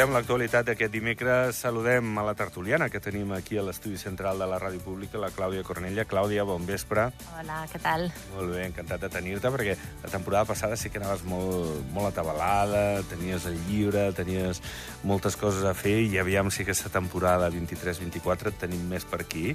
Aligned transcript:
comentem 0.00 0.16
l'actualitat 0.16 0.64
d'aquest 0.64 0.92
dimecres. 0.94 1.58
Saludem 1.60 2.06
a 2.16 2.22
la 2.24 2.32
tertuliana 2.32 2.86
que 2.88 3.02
tenim 3.04 3.34
aquí 3.36 3.58
a 3.60 3.62
l'estudi 3.66 3.98
central 4.00 4.38
de 4.40 4.46
la 4.48 4.56
Ràdio 4.56 4.80
Pública, 4.80 5.18
la 5.20 5.28
Clàudia 5.28 5.60
Cornella. 5.60 6.06
Clàudia, 6.08 6.46
bon 6.48 6.64
vespre. 6.64 7.10
Hola, 7.36 7.58
què 7.68 7.80
tal? 7.84 8.06
Molt 8.32 8.54
bé, 8.54 8.62
encantat 8.64 9.02
de 9.04 9.10
tenir-te, 9.12 9.50
perquè 9.52 9.74
la 10.00 10.08
temporada 10.08 10.48
passada 10.48 10.78
sí 10.80 10.88
que 10.88 11.02
anaves 11.02 11.26
molt, 11.28 11.84
molt 11.92 12.14
atabalada, 12.14 13.02
tenies 13.10 13.44
el 13.50 13.58
llibre, 13.66 14.06
tenies 14.16 14.62
moltes 15.04 15.36
coses 15.36 15.68
a 15.68 15.74
fer, 15.76 15.98
i 16.06 16.16
aviam 16.22 16.48
si 16.48 16.64
aquesta 16.64 16.88
temporada 16.88 17.52
23-24 17.52 18.54
et 18.54 18.60
tenim 18.64 18.88
més 18.88 19.04
per 19.04 19.20
aquí, 19.26 19.50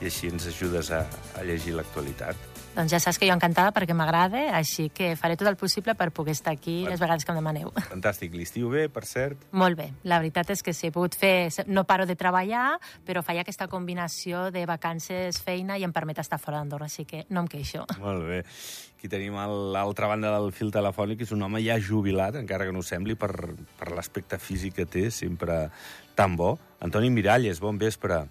i 0.00 0.08
així 0.08 0.32
ens 0.32 0.48
ajudes 0.48 0.94
a, 0.96 1.04
a 1.36 1.44
llegir 1.44 1.76
l'actualitat. 1.76 2.59
Doncs 2.70 2.92
ja 2.94 3.00
saps 3.02 3.18
que 3.18 3.26
jo 3.26 3.34
encantada 3.34 3.72
perquè 3.74 3.94
m'agrada, 3.98 4.44
així 4.54 4.86
que 4.94 5.16
faré 5.18 5.34
tot 5.36 5.48
el 5.50 5.56
possible 5.58 5.96
per 5.98 6.12
poder 6.14 6.36
estar 6.36 6.52
aquí 6.54 6.84
les 6.86 7.00
vegades 7.02 7.26
que 7.26 7.34
em 7.34 7.40
demaneu. 7.40 7.72
Fantàstic. 7.90 8.36
L'estiu 8.38 8.70
bé, 8.70 8.84
per 8.88 9.02
cert? 9.10 9.42
Molt 9.50 9.76
bé. 9.80 9.88
La 10.06 10.20
veritat 10.22 10.52
és 10.54 10.62
que 10.62 10.74
sí, 10.76 10.86
he 10.86 10.94
pogut 10.94 11.18
fer... 11.18 11.50
No 11.66 11.82
paro 11.88 12.06
de 12.06 12.14
treballar, 12.14 12.78
però 13.06 13.24
faig 13.26 13.42
aquesta 13.42 13.66
combinació 13.68 14.46
de 14.54 14.62
vacances, 14.70 15.42
feina 15.42 15.80
i 15.80 15.84
em 15.84 15.92
permet 15.92 16.22
estar 16.22 16.38
fora 16.38 16.60
d'Andorra, 16.60 16.86
així 16.86 17.04
que 17.10 17.24
no 17.34 17.42
em 17.42 17.50
queixo. 17.50 17.84
Molt 17.98 18.24
bé. 18.30 18.40
Aquí 18.96 19.10
tenim 19.10 19.34
a 19.40 19.48
l'altra 19.50 20.06
banda 20.06 20.30
del 20.36 20.50
fil 20.54 20.70
telefònic, 20.70 21.26
és 21.26 21.34
un 21.34 21.42
home 21.42 21.64
ja 21.66 21.78
jubilat, 21.82 22.38
encara 22.38 22.68
que 22.68 22.74
no 22.76 22.84
ho 22.84 22.86
sembli, 22.86 23.18
per, 23.18 23.32
per 23.80 23.94
l'aspecte 23.96 24.38
físic 24.38 24.78
que 24.78 24.86
té, 24.86 25.08
sempre 25.10 25.64
tan 26.14 26.38
bo. 26.38 26.54
Antoni 26.86 27.10
Miralles, 27.10 27.58
bon 27.64 27.80
vespre. 27.82 28.22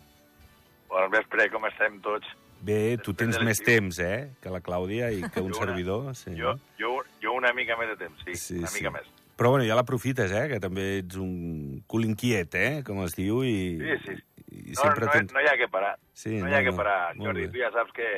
Bon 0.89 1.11
vespre, 1.11 1.51
com 1.51 1.67
estem 1.67 1.99
tots? 2.05 2.37
Bé, 2.61 2.97
tu 3.03 3.13
tens 3.15 3.37
més 3.45 3.61
temps, 3.63 3.99
eh?, 4.03 4.31
que 4.43 4.51
la 4.51 4.59
Clàudia 4.61 5.11
i 5.15 5.21
que 5.31 5.39
un 5.39 5.53
una, 5.53 5.59
servidor. 5.61 6.09
Sí. 6.15 6.33
Jo, 6.35 6.57
jo, 6.79 6.97
jo 7.23 7.33
una 7.37 7.53
mica 7.55 7.77
més 7.79 7.93
de 7.93 7.97
temps, 8.01 8.19
sí, 8.25 8.35
Sí, 8.35 8.57
una 8.59 8.67
sí. 8.67 8.81
mica 8.81 8.91
més. 8.97 9.07
Però 9.39 9.53
bueno, 9.53 9.63
ja 9.63 9.77
l'aprofites, 9.79 10.31
eh?, 10.35 10.47
que 10.51 10.59
també 10.59 10.97
ets 10.99 11.15
un 11.15 11.79
cul 11.87 12.03
inquiet, 12.09 12.55
eh?, 12.59 12.81
com 12.83 12.99
es 13.05 13.15
diu, 13.15 13.39
i... 13.47 13.77
Sí, 13.79 13.95
sí. 14.09 14.17
i 14.49 14.73
No, 14.73 14.81
sempre 14.81 15.05
no, 15.07 15.11
tens- 15.13 15.31
no 15.33 15.39
hi 15.39 15.47
ha 15.47 15.55
que 15.55 15.69
parar. 15.71 15.93
Sí, 16.11 16.35
no, 16.35 16.45
no, 16.45 16.51
hi 16.51 16.57
ha 16.57 16.61
no, 16.65 16.71
que 16.71 16.75
parar, 16.75 16.99
Jordi. 17.15 17.45
bé. 17.47 17.53
Tu 17.53 17.61
ja 17.63 17.71
saps 17.71 17.93
que 17.95 18.09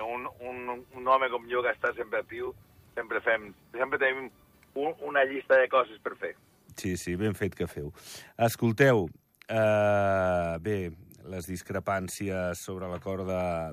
un, 0.00 0.24
un, 0.48 0.84
un 0.96 1.08
home 1.10 1.28
com 1.28 1.44
jo 1.50 1.60
que 1.66 1.72
està 1.74 1.92
sempre 1.96 2.20
actiu, 2.24 2.54
sempre 2.96 3.20
fem, 3.20 3.50
sempre 3.76 3.98
tenim 4.00 4.30
un, 4.78 4.94
una 5.10 5.24
llista 5.28 5.58
de 5.60 5.68
coses 5.68 5.98
per 6.00 6.14
fer. 6.16 6.32
Sí, 6.78 6.96
sí, 6.96 7.16
ben 7.18 7.34
fet 7.34 7.56
que 7.58 7.66
feu. 7.66 7.92
Escolteu, 8.46 9.08
eh, 9.50 10.56
bé, 10.62 10.76
les 11.28 11.48
discrepàncies 11.48 12.60
sobre 12.64 12.88
l'acord 12.90 13.28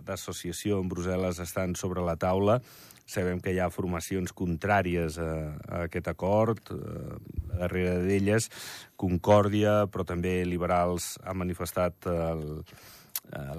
d'associació 0.06 0.82
en 0.84 0.90
Brussel·les 0.92 1.40
estan 1.44 1.76
sobre 1.80 2.04
la 2.06 2.18
taula. 2.20 2.60
Sabem 3.06 3.40
que 3.40 3.54
hi 3.54 3.60
ha 3.62 3.70
formacions 3.70 4.34
contràries 4.34 5.20
a, 5.22 5.32
a 5.70 5.84
aquest 5.86 6.10
acord, 6.10 6.72
eh, 6.74 7.18
darrere 7.54 8.00
d'elles 8.02 8.50
Concòrdia, 8.98 9.84
però 9.94 10.08
també 10.08 10.40
Liberals 10.50 11.14
han 11.24 11.38
manifestat 11.44 12.10
el, 12.10 12.46
eh, 12.66 13.05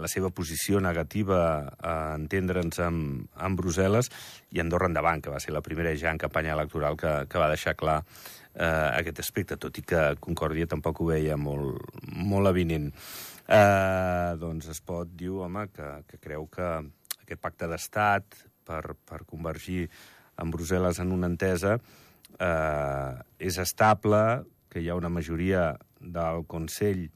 la 0.01 0.09
seva 0.09 0.31
posició 0.35 0.81
negativa 0.81 1.39
a 1.79 1.95
entendre'ns 2.17 2.81
amb, 2.85 3.29
amb 3.37 3.61
Brussel·les 3.61 4.11
i 4.57 4.63
Andorra 4.63 4.91
Endavant, 4.91 5.23
que 5.23 5.33
va 5.33 5.41
ser 5.43 5.55
la 5.55 5.65
primera 5.65 5.95
ja 5.99 6.13
en 6.13 6.21
campanya 6.23 6.55
electoral 6.57 6.99
que, 7.01 7.13
que 7.31 7.43
va 7.43 7.51
deixar 7.53 7.77
clar 7.79 8.01
eh, 8.57 8.91
aquest 8.97 9.23
aspecte, 9.25 9.59
tot 9.61 9.79
i 9.79 9.85
que 9.87 10.03
Concòrdia 10.23 10.69
tampoc 10.71 11.01
ho 11.01 11.11
veia 11.13 11.37
molt, 11.37 11.81
molt 12.17 12.53
avinent. 12.53 12.91
Eh, 13.47 14.33
doncs 14.41 14.71
es 14.73 14.83
pot 14.83 15.11
dir, 15.15 15.31
home, 15.31 15.69
que, 15.75 15.91
que 16.11 16.21
creu 16.23 16.49
que 16.51 16.71
aquest 17.23 17.43
pacte 17.43 17.69
d'estat 17.71 18.41
per, 18.67 18.97
per 19.07 19.23
convergir 19.29 19.87
amb 20.43 20.55
Brussel·les 20.55 21.01
en 21.03 21.13
una 21.15 21.31
entesa 21.31 21.77
eh, 21.77 23.13
és 23.39 23.61
estable, 23.63 24.23
que 24.71 24.83
hi 24.83 24.91
ha 24.91 24.99
una 24.99 25.13
majoria 25.13 25.71
del 26.01 26.45
Consell 26.51 27.07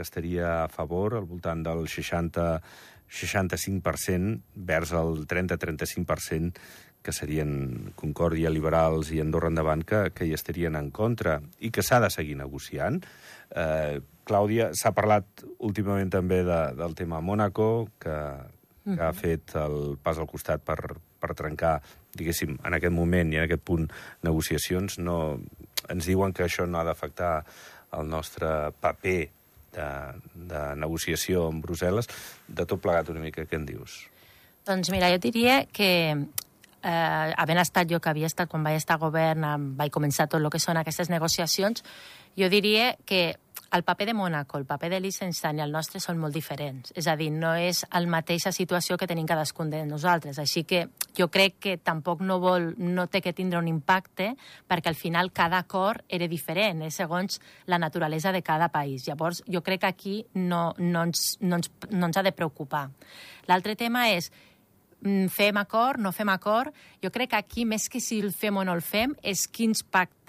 que 0.00 0.08
estaria 0.08 0.64
a 0.64 0.68
favor, 0.72 1.18
al 1.18 1.28
voltant 1.28 1.60
del 1.66 1.84
60 1.92 2.62
65% 3.10 4.40
vers 4.54 4.92
el 4.94 5.26
30-35% 5.26 6.60
que 7.02 7.12
serien 7.16 7.92
Concòrdia, 7.96 8.52
Liberals 8.52 9.10
i 9.12 9.20
Andorra 9.22 9.50
Endavant, 9.50 9.82
que, 9.88 10.10
que 10.14 10.28
hi 10.28 10.34
estarien 10.36 10.76
en 10.76 10.90
contra 10.94 11.38
i 11.60 11.72
que 11.72 11.84
s'ha 11.84 12.00
de 12.00 12.10
seguir 12.12 12.36
negociant. 12.38 13.00
Eh, 13.56 14.00
Clàudia, 14.28 14.70
s'ha 14.76 14.92
parlat 14.94 15.44
últimament 15.58 16.12
també 16.12 16.42
de, 16.46 16.60
del 16.76 16.94
tema 16.98 17.22
Mònaco, 17.24 17.88
que, 18.00 18.18
que 18.84 19.00
ha 19.00 19.14
fet 19.16 19.56
el 19.58 19.96
pas 20.04 20.20
al 20.20 20.28
costat 20.30 20.62
per, 20.62 20.78
per 21.20 21.32
trencar, 21.34 21.78
diguéssim, 22.16 22.58
en 22.60 22.76
aquest 22.76 22.94
moment 22.94 23.32
i 23.32 23.40
en 23.40 23.48
aquest 23.48 23.64
punt, 23.64 23.88
negociacions. 24.28 25.00
No, 25.00 25.40
ens 25.88 26.06
diuen 26.06 26.36
que 26.36 26.46
això 26.46 26.68
no 26.68 26.78
ha 26.78 26.86
d'afectar 26.86 27.34
el 27.96 28.12
nostre 28.12 28.70
paper 28.78 29.20
de, 29.74 29.88
de 30.52 30.62
negociació 30.80 31.48
amb 31.50 31.64
Brussel·les. 31.66 32.10
De 32.48 32.66
tot 32.66 32.82
plegat 32.82 33.10
una 33.12 33.22
mica, 33.22 33.46
què 33.46 33.58
en 33.58 33.66
dius? 33.68 34.02
Doncs 34.68 34.90
mira, 34.92 35.08
jo 35.14 35.20
diria 35.22 35.62
que 35.72 35.90
eh, 36.82 37.34
havent 37.36 37.60
estat 37.62 37.90
jo 37.90 38.00
que 38.00 38.10
havia 38.10 38.30
estat 38.30 38.50
quan 38.50 38.64
vaig 38.64 38.80
estar 38.80 38.96
a 38.98 39.04
govern, 39.04 39.46
vaig 39.76 39.92
començar 39.92 40.28
tot 40.28 40.40
el 40.40 40.50
que 40.50 40.62
són 40.62 40.80
aquestes 40.80 41.10
negociacions, 41.10 41.84
jo 42.38 42.48
diria 42.48 42.94
que 43.04 43.36
el 43.72 43.84
paper 43.84 44.06
de 44.06 44.14
Mónaco, 44.14 44.58
el 44.58 44.64
paper 44.66 44.90
de 44.90 44.98
Liechtenstein 45.00 45.60
i 45.60 45.62
el 45.62 45.70
nostre 45.70 46.00
són 46.02 46.18
molt 46.18 46.34
diferents. 46.34 46.90
És 46.98 47.06
a 47.06 47.14
dir, 47.16 47.28
no 47.30 47.52
és 47.54 47.84
la 47.92 48.10
mateixa 48.10 48.50
situació 48.50 48.96
que 48.98 49.06
tenim 49.06 49.28
cadascun 49.30 49.70
de 49.70 49.84
nosaltres. 49.86 50.40
Així 50.42 50.64
que 50.66 50.88
jo 51.16 51.28
crec 51.30 51.60
que 51.62 51.76
tampoc 51.78 52.24
no, 52.26 52.40
vol, 52.42 52.72
no 52.78 53.06
té 53.06 53.20
que 53.22 53.34
tindre 53.36 53.60
un 53.60 53.68
impacte 53.70 54.32
perquè 54.66 54.90
al 54.90 54.98
final 54.98 55.30
cada 55.30 55.60
acord 55.62 56.02
era 56.08 56.26
diferent, 56.26 56.82
és 56.82 56.98
segons 56.98 57.38
la 57.66 57.78
naturalesa 57.78 58.32
de 58.32 58.42
cada 58.42 58.70
país. 58.74 59.06
Llavors, 59.06 59.44
jo 59.46 59.62
crec 59.62 59.84
que 59.84 59.92
aquí 59.92 60.16
no, 60.34 60.74
no, 60.78 61.04
ens, 61.06 61.36
no, 61.40 61.60
ens, 61.60 61.70
no 61.90 62.10
ens 62.10 62.18
ha 62.18 62.26
de 62.26 62.34
preocupar. 62.34 62.88
L'altre 63.46 63.76
tema 63.78 64.08
és 64.10 64.32
fem 65.32 65.56
acord, 65.56 66.00
no 66.00 66.12
fem 66.12 66.28
acord. 66.28 66.74
Jo 67.02 67.10
crec 67.10 67.32
que 67.32 67.40
aquí, 67.40 67.64
més 67.64 67.88
que 67.88 68.00
si 68.00 68.20
el 68.20 68.32
fem 68.36 68.56
o 68.56 68.64
no 68.64 68.74
el 68.76 68.82
fem, 68.84 69.14
és 69.22 69.46
quins 69.48 69.82
pactes, 69.82 70.19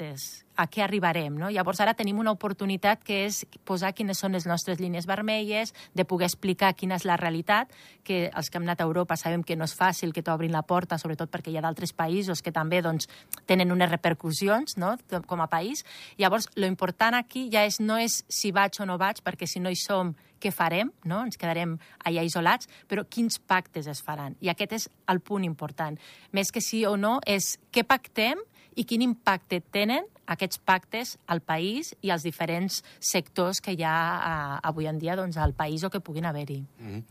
a 0.61 0.67
què 0.69 0.83
arribarem. 0.83 1.37
No? 1.39 1.49
Llavors, 1.49 1.79
ara 1.81 1.93
tenim 1.97 2.19
una 2.21 2.33
oportunitat 2.33 3.03
que 3.05 3.23
és 3.25 3.41
posar 3.67 3.93
quines 3.97 4.19
són 4.21 4.35
les 4.35 4.45
nostres 4.49 4.81
línies 4.81 5.07
vermelles, 5.09 5.73
de 5.97 6.05
poder 6.05 6.27
explicar 6.29 6.73
quina 6.77 6.97
és 6.99 7.05
la 7.07 7.17
realitat, 7.17 7.71
que 8.03 8.23
els 8.29 8.49
que 8.49 8.59
hem 8.59 8.67
anat 8.67 8.81
a 8.81 8.89
Europa 8.89 9.17
sabem 9.17 9.43
que 9.43 9.57
no 9.57 9.65
és 9.65 9.75
fàcil 9.77 10.13
que 10.13 10.23
t'obrin 10.25 10.53
la 10.53 10.63
porta, 10.67 10.99
sobretot 11.01 11.31
perquè 11.31 11.53
hi 11.53 11.57
ha 11.57 11.65
d'altres 11.65 11.95
països 11.97 12.41
que 12.41 12.53
també 12.53 12.81
doncs, 12.81 13.09
tenen 13.49 13.71
unes 13.71 13.89
repercussions 13.91 14.77
no? 14.77 14.95
com 15.27 15.41
a 15.41 15.49
país. 15.51 15.85
Llavors, 16.17 16.49
lo 16.55 16.69
important 16.69 17.15
aquí 17.17 17.47
ja 17.53 17.65
és, 17.65 17.79
no 17.79 17.97
és 17.97 18.23
si 18.29 18.51
vaig 18.51 18.77
o 18.81 18.89
no 18.89 18.99
vaig, 19.01 19.23
perquè 19.25 19.49
si 19.49 19.63
no 19.63 19.71
hi 19.71 19.79
som, 19.79 20.13
què 20.41 20.49
farem? 20.49 20.89
No? 21.05 21.21
Ens 21.21 21.37
quedarem 21.37 21.75
allà 22.07 22.23
isolats, 22.25 22.69
però 22.89 23.05
quins 23.05 23.37
pactes 23.37 23.87
es 23.91 24.01
faran? 24.01 24.35
I 24.41 24.49
aquest 24.49 24.73
és 24.77 24.87
el 25.13 25.21
punt 25.21 25.45
important. 25.45 25.99
Més 26.33 26.49
que 26.51 26.63
sí 26.65 26.81
o 26.89 26.95
no, 26.97 27.19
és 27.29 27.55
què 27.71 27.85
pactem 27.85 28.41
i 28.75 28.85
quin 28.87 29.03
impacte 29.03 29.61
tenen 29.73 30.07
aquests 30.31 30.61
pactes 30.63 31.17
al 31.27 31.41
país 31.43 31.91
i 32.01 32.11
als 32.11 32.23
diferents 32.23 32.81
sectors 32.99 33.59
que 33.61 33.75
hi 33.75 33.83
ha 33.83 33.97
eh, 34.15 34.59
avui 34.69 34.87
en 34.87 34.99
dia 34.99 35.17
doncs, 35.19 35.37
al 35.37 35.53
país 35.53 35.83
o 35.83 35.89
que 35.89 35.99
puguin 35.99 36.25
haver-hi. 36.25 36.61
Mm 36.79 36.87
-hmm. 36.87 37.03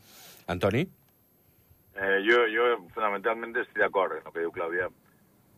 Antoni? 0.46 0.88
Eh, 1.94 2.18
jo, 2.24 2.38
jo 2.48 2.86
fonamentalment 2.94 3.56
estic 3.56 3.78
d'acord 3.78 4.12
en 4.12 4.26
el 4.26 4.32
que 4.32 4.40
diu 4.40 4.52
Clàudia. 4.52 4.88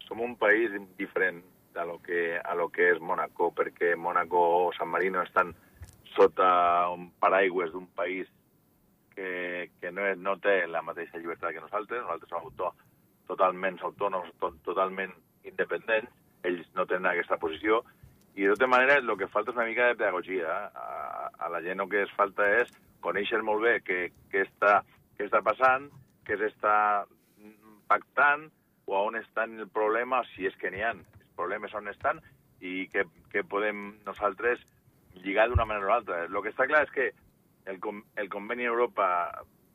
Som 0.09 0.21
un 0.21 0.37
país 0.37 0.71
diferent 0.99 1.45
de 1.75 1.85
lo 1.87 1.99
que, 2.03 2.39
a 2.39 2.55
lo 2.55 2.69
que 2.69 2.91
és 2.93 3.01
Mónaco, 3.01 3.53
perquè 3.55 3.97
Mónaco 3.97 4.39
o 4.67 4.73
San 4.73 4.89
Marino 4.89 5.23
estan 5.23 5.55
sota 6.17 6.89
un 6.91 7.11
paraigües 7.19 7.73
d'un 7.73 7.87
país 7.87 8.29
que, 9.15 9.71
que 9.81 9.93
no, 9.93 10.07
és, 10.07 10.19
no 10.19 10.37
té 10.41 10.67
la 10.67 10.83
mateixa 10.83 11.19
llibertat 11.19 11.53
que 11.53 11.61
nosaltres. 11.61 12.03
Nosaltres 12.03 12.29
som 12.33 12.43
autor, 12.43 12.73
totalment 13.29 13.79
autònoms, 13.81 14.33
to, 14.41 14.53
totalment 14.65 15.15
independents. 15.49 16.11
Ells 16.47 16.67
no 16.75 16.87
tenen 16.91 17.11
aquesta 17.11 17.39
posició. 17.39 17.83
I, 18.35 18.47
de 18.47 18.55
tota 18.55 18.71
manera, 18.71 18.97
el 18.99 19.13
que 19.19 19.29
falta 19.31 19.53
és 19.53 19.59
una 19.59 19.69
mica 19.69 19.91
de 19.91 19.99
pedagogia. 20.01 20.57
A, 20.75 21.31
a 21.39 21.51
la 21.53 21.61
gent 21.63 21.83
el 21.85 21.91
que 21.93 22.03
es 22.07 22.15
falta 22.17 22.49
és 22.59 22.73
conèixer 23.05 23.43
molt 23.45 23.63
bé 23.65 23.77
què, 23.85 24.01
què, 24.33 24.47
està, 24.47 24.81
què 25.19 25.27
està 25.29 25.43
passant, 25.45 25.89
què 26.27 26.39
s'està 26.41 26.77
pactant, 27.91 28.49
o 28.87 28.99
on 29.07 29.17
estan 29.17 29.59
el 29.61 29.69
problema, 29.71 30.23
si 30.33 30.47
és 30.49 30.57
que 30.59 30.71
n'hi 30.73 30.83
ha. 30.83 30.93
Els 30.97 31.37
problemes 31.39 31.75
on 31.75 31.89
estan 31.89 32.21
i 32.63 32.87
que, 32.93 33.05
que 33.33 33.43
podem 33.45 33.93
nosaltres 34.07 34.61
lligar 35.23 35.49
d'una 35.49 35.67
manera 35.69 35.91
o 35.91 35.95
altra. 35.97 36.25
El 36.27 36.41
que 36.43 36.53
està 36.53 36.67
clar 36.71 36.85
és 36.87 36.95
que 36.95 37.09
el, 37.71 37.79
el 38.17 38.29
conveni 38.33 38.67
Europa 38.69 39.07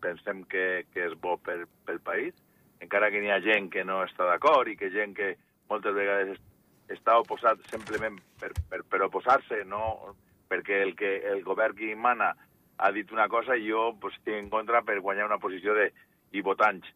pensem 0.03 0.43
que, 0.51 0.85
que 0.93 1.07
és 1.07 1.15
bo 1.19 1.37
per, 1.41 1.63
pel 1.87 1.99
país, 2.05 2.35
encara 2.83 3.09
que 3.11 3.21
n'hi 3.21 3.31
ha 3.33 3.41
gent 3.43 3.71
que 3.73 3.83
no 3.87 4.03
està 4.05 4.27
d'acord 4.29 4.69
i 4.69 4.77
que 4.77 4.91
gent 4.93 5.15
que 5.17 5.33
moltes 5.69 5.95
vegades 5.95 6.35
es- 6.35 6.97
està 6.97 7.17
oposat 7.19 7.59
simplement 7.71 8.19
per, 8.39 8.53
per, 8.69 8.83
per 8.87 9.01
oposar-se, 9.07 9.63
no? 9.65 10.15
Perquè 10.47 10.81
el, 10.83 10.95
que, 10.95 11.17
el 11.27 11.43
govern 11.43 11.75
que 11.75 11.95
mana 11.95 12.33
ha 12.77 12.91
dit 12.95 13.11
una 13.11 13.27
cosa 13.27 13.57
i 13.57 13.67
jo 13.69 13.89
pues, 13.99 14.15
estic 14.15 14.37
en 14.37 14.49
contra 14.49 14.81
per 14.87 14.99
guanyar 15.01 15.25
una 15.27 15.39
posició 15.39 15.73
de, 15.75 15.89
i 16.31 16.41
votants. 16.41 16.87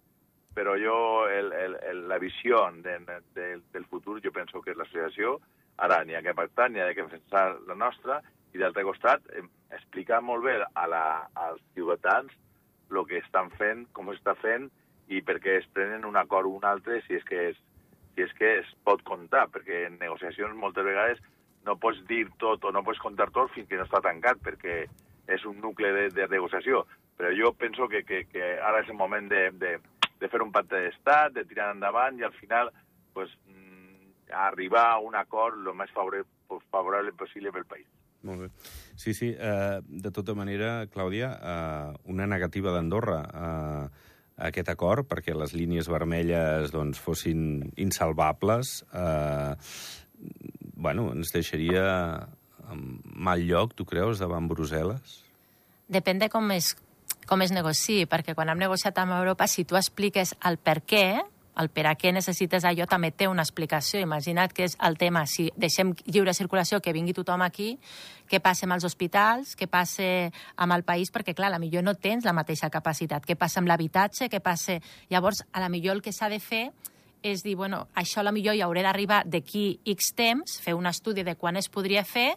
Però 0.56 0.76
jo, 0.80 1.28
el, 1.32 1.52
el, 1.56 1.76
el, 1.88 2.08
la 2.08 2.18
visió 2.20 2.66
de, 2.84 2.98
de, 3.36 3.48
del 3.72 3.86
futur, 3.88 4.20
jo 4.24 4.32
penso 4.36 4.62
que 4.62 4.76
l'associació. 4.76 5.40
Ara 5.82 6.04
n'hi 6.06 6.16
ha 6.16 6.22
que 6.22 6.36
pactar, 6.36 6.70
n'hi 6.70 6.82
ha 6.84 6.92
que 6.94 7.06
defensar 7.08 7.58
la 7.68 7.76
nostra, 7.76 8.20
i 8.54 8.60
d'altre 8.60 8.84
costat, 8.84 9.24
explicar 9.72 10.20
molt 10.22 10.44
bé 10.44 10.58
a 10.60 10.88
la, 10.92 11.04
als 11.36 11.62
ciutadans 11.74 12.32
el 12.92 13.06
que 13.08 13.22
estan 13.24 13.48
fent, 13.56 13.86
com 13.96 14.12
s'està 14.12 14.36
fent, 14.42 14.68
i 15.08 15.22
per 15.24 15.38
què 15.40 15.58
es 15.62 15.68
prenen 15.72 16.04
un 16.06 16.18
acord 16.20 16.48
o 16.50 16.58
un 16.58 16.66
altre 16.68 17.00
si 17.06 17.16
és 17.16 17.24
que 17.24 17.40
és, 17.54 17.60
si 18.16 18.26
és 18.26 18.34
que 18.38 18.58
es 18.60 18.72
pot 18.86 19.04
comptar, 19.08 19.48
perquè 19.54 19.86
en 19.88 20.00
negociacions 20.02 20.58
moltes 20.58 20.86
vegades 20.88 21.22
no 21.66 21.78
pots 21.78 22.02
dir 22.10 22.26
tot 22.42 22.64
o 22.66 22.72
no 22.74 22.84
pots 22.84 23.00
contar 23.00 23.30
tot 23.32 23.52
fins 23.54 23.70
que 23.70 23.78
no 23.80 23.86
està 23.86 24.02
tancat, 24.04 24.42
perquè 24.44 24.84
és 25.32 25.46
un 25.46 25.62
nucle 25.62 25.92
de, 25.96 26.10
de 26.16 26.28
negociació. 26.32 26.86
Però 27.18 27.32
jo 27.38 27.54
penso 27.54 27.88
que, 27.88 28.04
que, 28.04 28.26
que 28.32 28.56
ara 28.60 28.82
és 28.82 28.90
el 28.90 28.98
moment 28.98 29.30
de, 29.30 29.50
de, 29.62 29.76
de 30.20 30.30
fer 30.30 30.42
un 30.42 30.52
pacte 30.54 30.80
d'estat, 30.80 31.36
de 31.38 31.46
tirar 31.50 31.72
endavant 31.76 32.18
i 32.20 32.26
al 32.26 32.36
final 32.40 32.72
pues, 33.14 33.34
mm, 33.46 34.14
arribar 34.48 34.88
a 34.92 35.00
un 35.06 35.16
acord 35.16 35.60
el 35.62 35.78
més 35.78 35.92
favorable, 35.94 37.18
possible 37.18 37.54
pel 37.54 37.68
país. 37.70 37.88
Molt 38.26 38.44
bé. 38.44 38.50
Sí, 39.02 39.16
sí. 39.18 39.32
Uh, 39.34 39.82
de 39.82 40.12
tota 40.14 40.36
manera, 40.38 40.86
Clàudia, 40.94 41.32
uh, 41.38 41.94
una 42.14 42.28
negativa 42.30 42.74
d'Andorra 42.74 43.22
uh, 43.26 44.10
aquest 44.42 44.70
acord, 44.74 45.08
perquè 45.10 45.36
les 45.38 45.54
línies 45.58 45.90
vermelles 45.92 46.74
doncs, 46.74 47.00
fossin 47.02 47.72
insalvables, 47.82 48.82
uh, 48.92 49.54
bueno, 50.82 51.12
ens 51.16 51.34
deixaria 51.34 51.84
en 52.72 53.02
mal 53.04 53.44
lloc, 53.46 53.76
tu 53.78 53.86
creus, 53.86 54.22
davant 54.22 54.48
Brussel·les? 54.50 55.20
Depèn 55.92 56.22
de 56.22 56.30
com 56.32 56.48
es, 56.56 56.74
com 57.30 57.44
es 57.44 57.54
negociï, 57.54 58.08
perquè 58.10 58.36
quan 58.38 58.50
hem 58.50 58.62
negociat 58.62 58.98
amb 59.02 59.18
Europa, 59.18 59.48
si 59.48 59.66
tu 59.68 59.78
expliques 59.80 60.34
el 60.48 60.58
per 60.58 60.80
què, 60.88 61.06
el 61.60 61.70
per 61.74 61.86
a 61.90 61.96
què 62.00 62.14
necessites 62.16 62.64
allò 62.68 62.86
també 62.88 63.12
té 63.12 63.28
una 63.28 63.44
explicació. 63.44 64.00
Imagina't 64.00 64.54
que 64.56 64.66
és 64.70 64.78
el 64.80 64.98
tema, 64.98 65.26
si 65.28 65.50
deixem 65.60 65.94
lliure 66.06 66.34
circulació, 66.34 66.80
que 66.80 66.94
vingui 66.96 67.16
tothom 67.18 67.44
aquí, 67.44 67.74
què 68.32 68.40
passa 68.40 68.66
amb 68.68 68.78
els 68.78 68.88
hospitals, 68.88 69.56
què 69.60 69.68
passa 69.68 70.06
amb 70.56 70.78
el 70.78 70.86
país, 70.88 71.12
perquè, 71.12 71.36
clar, 71.36 71.52
a 71.52 71.56
la 71.58 71.60
millor 71.60 71.84
no 71.84 71.96
tens 71.96 72.26
la 72.26 72.36
mateixa 72.38 72.72
capacitat. 72.72 73.26
Què 73.28 73.36
passa 73.36 73.60
amb 73.60 73.72
l'habitatge, 73.72 74.30
què 74.32 74.40
passa... 74.40 74.80
Llavors, 75.12 75.44
a 75.52 75.60
la 75.60 75.70
millor 75.70 75.98
el 75.98 76.06
que 76.06 76.16
s'ha 76.16 76.32
de 76.32 76.40
fer 76.40 76.70
és 77.22 77.44
dir, 77.44 77.56
bueno, 77.56 77.86
això 77.94 78.22
a 78.22 78.26
la 78.26 78.34
millor 78.34 78.56
hi 78.58 78.64
hauré 78.66 78.82
d'arribar 78.82 79.24
d'aquí 79.30 79.82
X 79.94 80.14
temps, 80.18 80.58
fer 80.64 80.74
un 80.74 80.90
estudi 80.90 81.24
de 81.24 81.36
quan 81.38 81.60
es 81.60 81.70
podria 81.70 82.04
fer 82.08 82.32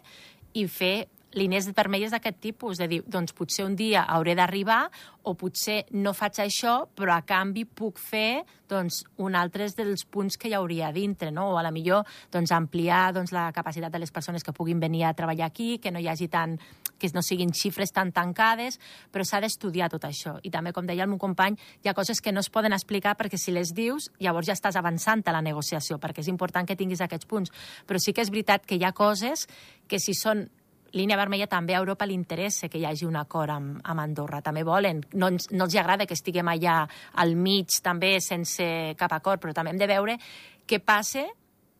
i 0.53 0.67
fer 0.69 1.07
línies 1.35 1.67
vermelles 1.75 2.13
d'aquest 2.13 2.39
tipus, 2.41 2.79
de 2.79 2.87
dir, 2.87 3.01
doncs 3.07 3.35
potser 3.35 3.65
un 3.67 3.75
dia 3.75 4.05
hauré 4.07 4.35
d'arribar 4.35 4.85
o 5.25 5.33
potser 5.35 5.83
no 5.91 6.13
faig 6.13 6.39
això, 6.43 6.85
però 6.95 7.15
a 7.15 7.25
canvi 7.27 7.65
puc 7.65 7.99
fer 7.99 8.45
doncs, 8.69 9.03
un 9.21 9.35
altre 9.35 9.67
dels 9.77 10.05
punts 10.09 10.37
que 10.37 10.49
hi 10.49 10.55
hauria 10.57 10.91
dintre, 10.93 11.31
no? 11.31 11.51
o 11.53 11.59
a 11.59 11.63
la 11.65 11.73
millor 11.75 12.05
doncs, 12.33 12.53
ampliar 12.55 13.11
doncs, 13.13 13.33
la 13.35 13.51
capacitat 13.53 13.93
de 13.93 14.01
les 14.01 14.11
persones 14.11 14.43
que 14.43 14.53
puguin 14.53 14.79
venir 14.79 15.05
a 15.05 15.13
treballar 15.13 15.47
aquí, 15.49 15.77
que 15.79 15.91
no 15.91 15.99
hi 15.99 16.07
hagi 16.07 16.29
tant 16.31 16.57
que 16.97 17.09
no 17.13 17.21
siguin 17.21 17.51
xifres 17.53 17.91
tan 17.91 18.11
tancades, 18.15 18.79
però 19.11 19.25
s'ha 19.27 19.41
d'estudiar 19.43 19.89
tot 19.91 20.05
això. 20.07 20.37
I 20.43 20.49
també, 20.49 20.71
com 20.73 20.87
deia 20.87 21.03
el 21.03 21.11
meu 21.11 21.19
company, 21.19 21.57
hi 21.83 21.89
ha 21.89 21.93
coses 21.97 22.21
que 22.21 22.31
no 22.31 22.39
es 22.39 22.49
poden 22.49 22.73
explicar 22.73 23.17
perquè 23.19 23.37
si 23.37 23.51
les 23.51 23.73
dius, 23.75 24.09
llavors 24.19 24.47
ja 24.47 24.55
estàs 24.55 24.79
avançant 24.79 25.25
a 25.27 25.35
la 25.35 25.43
negociació, 25.43 25.99
perquè 25.99 26.23
és 26.23 26.31
important 26.31 26.67
que 26.67 26.77
tinguis 26.79 27.03
aquests 27.03 27.27
punts. 27.27 27.51
Però 27.85 27.99
sí 27.99 28.13
que 28.13 28.23
és 28.23 28.31
veritat 28.31 28.65
que 28.65 28.79
hi 28.79 28.85
ha 28.87 28.95
coses 28.95 29.47
que 29.87 29.99
si 29.99 30.15
són 30.15 30.47
línia 30.95 31.19
vermella 31.19 31.47
també 31.51 31.75
a 31.75 31.81
Europa 31.83 32.07
li 32.07 32.15
interessa 32.15 32.69
que 32.71 32.79
hi 32.79 32.85
hagi 32.87 33.05
un 33.05 33.19
acord 33.19 33.53
amb, 33.53 33.79
amb 33.83 34.03
Andorra. 34.03 34.41
També 34.41 34.63
volen. 34.63 35.03
No, 35.13 35.29
ens, 35.33 35.49
no 35.51 35.67
els 35.67 35.75
agrada 35.79 36.07
que 36.07 36.17
estiguem 36.17 36.47
allà 36.51 36.81
al 37.21 37.35
mig 37.35 37.79
també 37.83 38.15
sense 38.23 38.95
cap 38.99 39.13
acord, 39.13 39.43
però 39.43 39.53
també 39.53 39.75
hem 39.75 39.81
de 39.81 39.91
veure 39.91 40.19
què 40.65 40.79
passa 40.81 41.27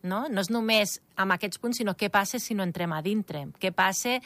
no? 0.05 0.25
no 0.29 0.41
és 0.41 0.51
només 0.53 0.99
amb 1.17 1.35
aquests 1.35 1.59
punts, 1.59 1.81
sinó 1.81 1.95
què 1.97 2.11
passa 2.13 2.39
si 2.39 2.55
no 2.55 2.63
entrem 2.63 2.93
a 2.93 3.01
dintre. 3.01 3.47
Què 3.59 3.73
passa 3.75 4.19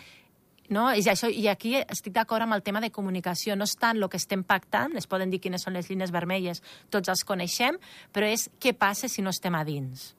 no? 0.69 0.89
I, 0.93 1.01
això, 1.09 1.29
I 1.31 1.47
aquí 1.49 1.75
estic 1.79 2.13
d'acord 2.13 2.45
amb 2.45 2.57
el 2.57 2.63
tema 2.65 2.81
de 2.83 2.91
comunicació. 2.93 3.55
No 3.57 3.65
és 3.65 3.75
tant 3.79 3.97
el 3.97 4.09
que 4.11 4.19
estem 4.21 4.43
pactant, 4.45 4.95
es 4.99 5.09
poden 5.09 5.31
dir 5.33 5.41
quines 5.41 5.65
són 5.65 5.77
les 5.77 5.89
línies 5.89 6.13
vermelles, 6.13 6.61
tots 6.93 7.09
els 7.09 7.25
coneixem, 7.25 7.79
però 8.13 8.29
és 8.29 8.49
què 8.61 8.75
passa 8.77 9.09
si 9.09 9.25
no 9.25 9.33
estem 9.33 9.57
a 9.57 9.65
dins. 9.65 10.13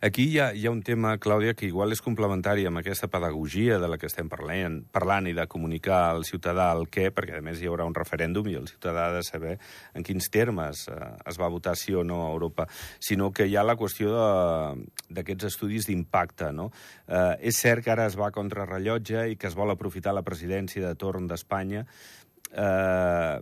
Aquí 0.00 0.26
hi 0.30 0.38
ha, 0.38 0.50
hi 0.54 0.66
ha 0.66 0.72
un 0.72 0.82
tema, 0.82 1.14
Clàudia, 1.22 1.54
que 1.58 1.66
igual 1.68 1.94
és 1.94 2.02
complementari 2.04 2.66
amb 2.68 2.80
aquesta 2.80 3.08
pedagogia 3.12 3.78
de 3.82 3.88
la 3.90 3.98
que 4.00 4.08
estem 4.10 4.28
parlant, 4.32 4.80
parlant 4.92 5.28
i 5.30 5.34
de 5.36 5.46
comunicar 5.50 6.00
al 6.10 6.26
ciutadà 6.28 6.70
el 6.76 6.88
què, 6.92 7.10
perquè 7.14 7.38
a 7.38 7.44
més 7.44 7.60
hi 7.60 7.70
haurà 7.70 7.86
un 7.88 7.96
referèndum 7.96 8.48
i 8.50 8.56
el 8.60 8.68
ciutadà 8.70 9.08
ha 9.08 9.16
de 9.16 9.22
saber 9.26 9.58
en 9.94 10.06
quins 10.06 10.28
termes 10.32 10.86
eh, 10.92 10.98
es 11.28 11.40
va 11.40 11.50
votar 11.52 11.76
sí 11.78 11.94
o 11.94 12.04
no 12.04 12.22
a 12.26 12.32
Europa, 12.32 12.68
sinó 13.00 13.30
que 13.32 13.46
hi 13.48 13.56
ha 13.56 13.66
la 13.66 13.76
qüestió 13.80 14.12
d'aquests 15.08 15.52
estudis 15.52 15.88
d'impacte. 15.88 16.52
No? 16.52 16.70
Eh, 17.06 17.48
és 17.52 17.62
cert 17.62 17.84
que 17.84 17.94
ara 17.94 18.08
es 18.10 18.18
va 18.18 18.32
contra 18.34 18.68
rellotge 18.68 19.28
i 19.32 19.38
que 19.40 19.48
es 19.50 19.56
vol 19.58 19.72
aprofitar 19.72 20.14
la 20.14 20.26
presidència 20.26 20.84
de 20.84 20.98
torn 20.98 21.26
d'Espanya, 21.30 21.86
eh, 22.52 23.40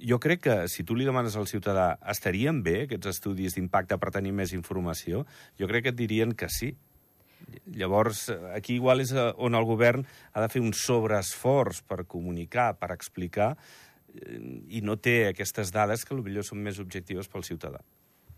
jo 0.00 0.18
crec 0.20 0.42
que 0.44 0.56
si 0.68 0.84
tu 0.84 0.96
li 0.96 1.06
demanes 1.06 1.36
al 1.36 1.48
ciutadà 1.50 1.96
estarien 2.12 2.62
bé 2.62 2.82
aquests 2.84 3.12
estudis 3.14 3.56
d'impacte 3.56 3.98
per 3.98 4.12
tenir 4.14 4.34
més 4.36 4.52
informació, 4.56 5.24
jo 5.58 5.68
crec 5.70 5.86
que 5.86 5.94
et 5.94 5.98
dirien 5.98 6.34
que 6.34 6.48
sí. 6.52 6.74
Llavors, 7.70 8.26
aquí 8.56 8.76
igual 8.76 9.04
és 9.04 9.12
eh, 9.14 9.28
on 9.36 9.54
el 9.54 9.66
govern 9.68 10.06
ha 10.32 10.42
de 10.42 10.48
fer 10.50 10.62
un 10.64 10.72
sobreesforç 10.74 11.82
per 11.86 12.06
comunicar, 12.08 12.72
per 12.80 12.90
explicar, 12.94 13.52
eh, 14.14 14.40
i 14.78 14.82
no 14.82 14.96
té 14.96 15.28
aquestes 15.28 15.70
dades 15.74 16.04
que 16.04 16.16
potser 16.16 16.46
són 16.48 16.64
més 16.64 16.80
objectives 16.82 17.30
pel 17.30 17.46
ciutadà 17.46 17.84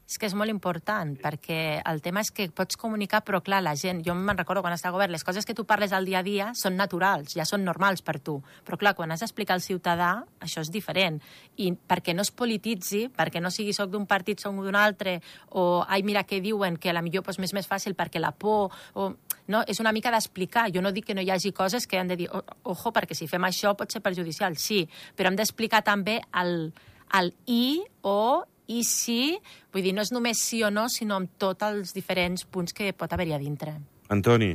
és 0.08 0.16
que 0.16 0.24
és 0.24 0.34
molt 0.34 0.48
important, 0.48 1.10
perquè 1.20 1.82
el 1.84 2.00
tema 2.00 2.22
és 2.24 2.30
que 2.32 2.46
pots 2.48 2.78
comunicar, 2.80 3.20
però 3.26 3.42
clar, 3.44 3.60
la 3.60 3.74
gent, 3.76 4.00
jo 4.06 4.14
me'n 4.16 4.38
recordo 4.38 4.62
quan 4.64 4.72
estava 4.72 4.94
a 4.94 4.96
govern, 4.96 5.12
les 5.12 5.24
coses 5.24 5.44
que 5.44 5.52
tu 5.52 5.66
parles 5.68 5.92
al 5.92 6.08
dia 6.08 6.22
a 6.22 6.24
dia 6.24 6.46
són 6.56 6.78
naturals, 6.80 7.34
ja 7.36 7.44
són 7.44 7.66
normals 7.66 8.00
per 8.00 8.16
tu, 8.24 8.38
però 8.64 8.78
clar, 8.80 8.94
quan 8.96 9.12
has 9.12 9.20
d'explicar 9.20 9.58
al 9.58 9.64
ciutadà, 9.64 10.24
això 10.40 10.64
és 10.64 10.72
diferent, 10.72 11.20
i 11.60 11.74
perquè 11.76 12.16
no 12.16 12.24
es 12.24 12.32
polititzi, 12.32 13.04
perquè 13.12 13.44
no 13.44 13.52
sigui 13.52 13.76
soc 13.76 13.92
d'un 13.92 14.08
partit, 14.08 14.40
soc 14.40 14.56
d'un 14.56 14.80
altre, 14.80 15.18
o 15.52 15.84
ai, 15.84 16.00
mira 16.02 16.24
què 16.24 16.40
diuen, 16.40 16.80
que 16.80 16.88
a 16.88 16.96
la 16.96 17.04
millor 17.04 17.26
pues, 17.28 17.36
m'és 17.36 17.52
més 17.52 17.68
fàcil 17.68 17.98
perquè 17.98 18.22
la 18.22 18.32
por, 18.32 18.72
o... 18.94 19.12
No, 19.48 19.62
és 19.64 19.78
una 19.80 19.94
mica 19.96 20.10
d'explicar. 20.12 20.66
Jo 20.68 20.82
no 20.84 20.90
dic 20.92 21.06
que 21.08 21.14
no 21.16 21.22
hi 21.24 21.30
hagi 21.32 21.54
coses 21.56 21.86
que 21.88 21.96
han 21.96 22.10
de 22.10 22.18
dir, 22.20 22.26
ojo, 22.28 22.90
perquè 22.92 23.16
si 23.16 23.24
fem 23.30 23.46
això 23.48 23.72
pot 23.80 23.88
ser 23.88 24.02
perjudicial, 24.04 24.58
sí, 24.60 24.82
però 25.16 25.32
hem 25.32 25.38
d'explicar 25.40 25.80
també 25.86 26.18
el, 26.36 26.68
el 27.16 27.32
i 27.48 27.80
o 28.04 28.44
i 28.68 28.82
sí, 28.84 29.38
vull 29.72 29.84
dir, 29.84 29.94
no 29.96 30.04
és 30.04 30.12
només 30.12 30.40
sí 30.44 30.62
o 30.64 30.70
no, 30.70 30.86
sinó 30.92 31.16
amb 31.18 31.36
tots 31.40 31.64
els 31.64 31.94
diferents 31.96 32.44
punts 32.44 32.76
que 32.76 32.92
pot 32.92 33.12
haver-hi 33.12 33.34
a 33.36 33.40
dintre. 33.40 33.74
Antoni. 34.12 34.52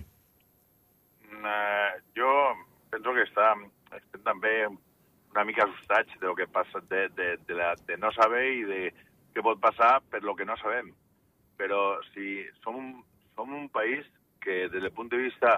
Uh, 1.43 1.89
jo 2.17 2.29
penso 2.93 3.13
que 3.17 3.25
està, 3.25 3.53
estem 3.98 4.22
també 4.25 4.53
una 5.34 5.46
mica 5.50 5.65
assustats 5.65 6.13
de 6.22 6.29
lo 6.29 6.36
que 6.38 6.48
passa, 6.48 6.82
de, 6.89 7.08
de, 7.17 7.29
de, 7.48 7.58
la, 7.58 7.74
de 7.88 7.98
no 7.98 8.12
saber 8.13 8.46
i 8.53 8.63
de 8.70 8.82
què 9.34 9.41
pot 9.41 9.62
passar 9.62 9.96
per 10.13 10.22
lo 10.22 10.36
que 10.38 10.46
no 10.46 10.58
sabem. 10.62 10.91
Però 11.58 11.98
si 12.13 12.43
som 12.62 12.77
un, 12.77 12.91
som 13.34 13.50
un 13.53 13.65
país 13.74 14.05
que 14.43 14.67
des 14.70 14.84
del 14.84 14.93
punt 14.93 15.10
de 15.10 15.22
vista 15.24 15.58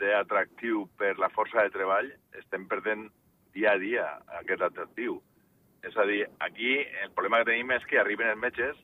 d'atractiu 0.00 0.86
per 1.00 1.14
la 1.20 1.30
força 1.32 1.64
de 1.64 1.72
treball 1.72 2.08
estem 2.40 2.66
perdent 2.68 3.08
dia 3.56 3.72
a 3.72 3.80
dia 3.80 4.06
aquest 4.40 4.62
atractiu. 4.68 5.20
És 5.86 5.96
a 5.96 6.04
dir, 6.04 6.26
aquí 6.44 6.76
el 7.02 7.12
problema 7.16 7.40
que 7.40 7.52
tenim 7.52 7.70
és 7.72 7.84
que 7.88 8.00
arriben 8.00 8.28
els 8.28 8.40
metges 8.40 8.76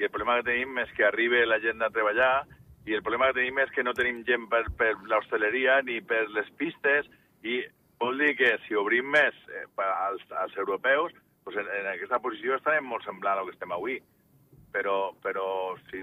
i 0.00 0.06
el 0.06 0.12
problema 0.12 0.38
que 0.38 0.48
tenim 0.48 0.78
és 0.80 0.92
que 0.96 1.04
arribi 1.04 1.42
la 1.44 1.60
gent 1.60 1.82
a 1.84 1.90
treballar 1.92 2.46
i 2.88 2.94
el 2.96 3.02
problema 3.04 3.28
que 3.28 3.40
tenim 3.40 3.58
és 3.60 3.72
que 3.74 3.84
no 3.84 3.92
tenim 3.96 4.22
gent 4.24 4.46
per, 4.52 4.62
per 4.78 4.94
l'hostaleria 5.10 5.80
ni 5.84 6.00
per 6.00 6.22
les 6.32 6.48
pistes 6.56 7.10
i 7.44 7.60
vol 8.00 8.16
dir 8.18 8.32
que 8.38 8.54
si 8.64 8.78
obrim 8.78 9.10
més 9.12 9.36
eh, 9.52 9.66
als, 9.84 10.24
als 10.42 10.56
europeus, 10.56 11.12
doncs 11.44 11.60
en, 11.60 11.68
en 11.80 11.90
aquesta 11.92 12.20
posició 12.24 12.56
estarem 12.56 12.88
molt 12.88 13.04
semblant 13.04 13.40
al 13.40 13.50
que 13.50 13.56
estem 13.56 13.76
avui. 13.76 13.98
Però, 14.72 15.12
però 15.20 15.44
sí, 15.90 16.00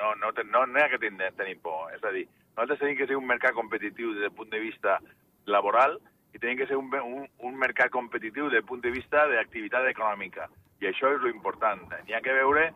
no, 0.00 0.14
no, 0.18 0.32
no, 0.32 0.64
no 0.66 0.78
hi 0.78 0.82
ha 0.82 0.90
que 0.90 1.00
tenir, 1.02 1.30
tenir 1.38 1.58
por. 1.62 1.92
És 1.94 2.02
a 2.02 2.12
dir, 2.14 2.24
nosaltres 2.56 2.82
tenim 2.82 2.98
que 2.98 3.06
ser 3.06 3.18
un 3.20 3.28
mercat 3.28 3.54
competitiu 3.54 4.14
des 4.14 4.26
del 4.26 4.34
punt 4.34 4.50
de 4.50 4.62
vista 4.62 4.98
laboral 5.46 6.00
i 6.36 6.38
tenen 6.38 6.58
que 6.58 6.66
ser 6.68 6.76
un, 6.76 6.90
un, 6.92 7.24
un 7.48 7.54
mercat 7.56 7.88
competitiu 7.94 8.50
del 8.52 8.64
punt 8.68 8.82
de 8.84 8.92
vista 8.92 9.24
d'activitat 9.30 9.88
econòmica. 9.88 10.50
I 10.84 10.90
això 10.90 11.14
és 11.14 11.22
lo 11.22 11.32
important. 11.32 11.86
N'hi 12.04 12.12
ha 12.12 12.20
que 12.20 12.34
veure 12.36 12.66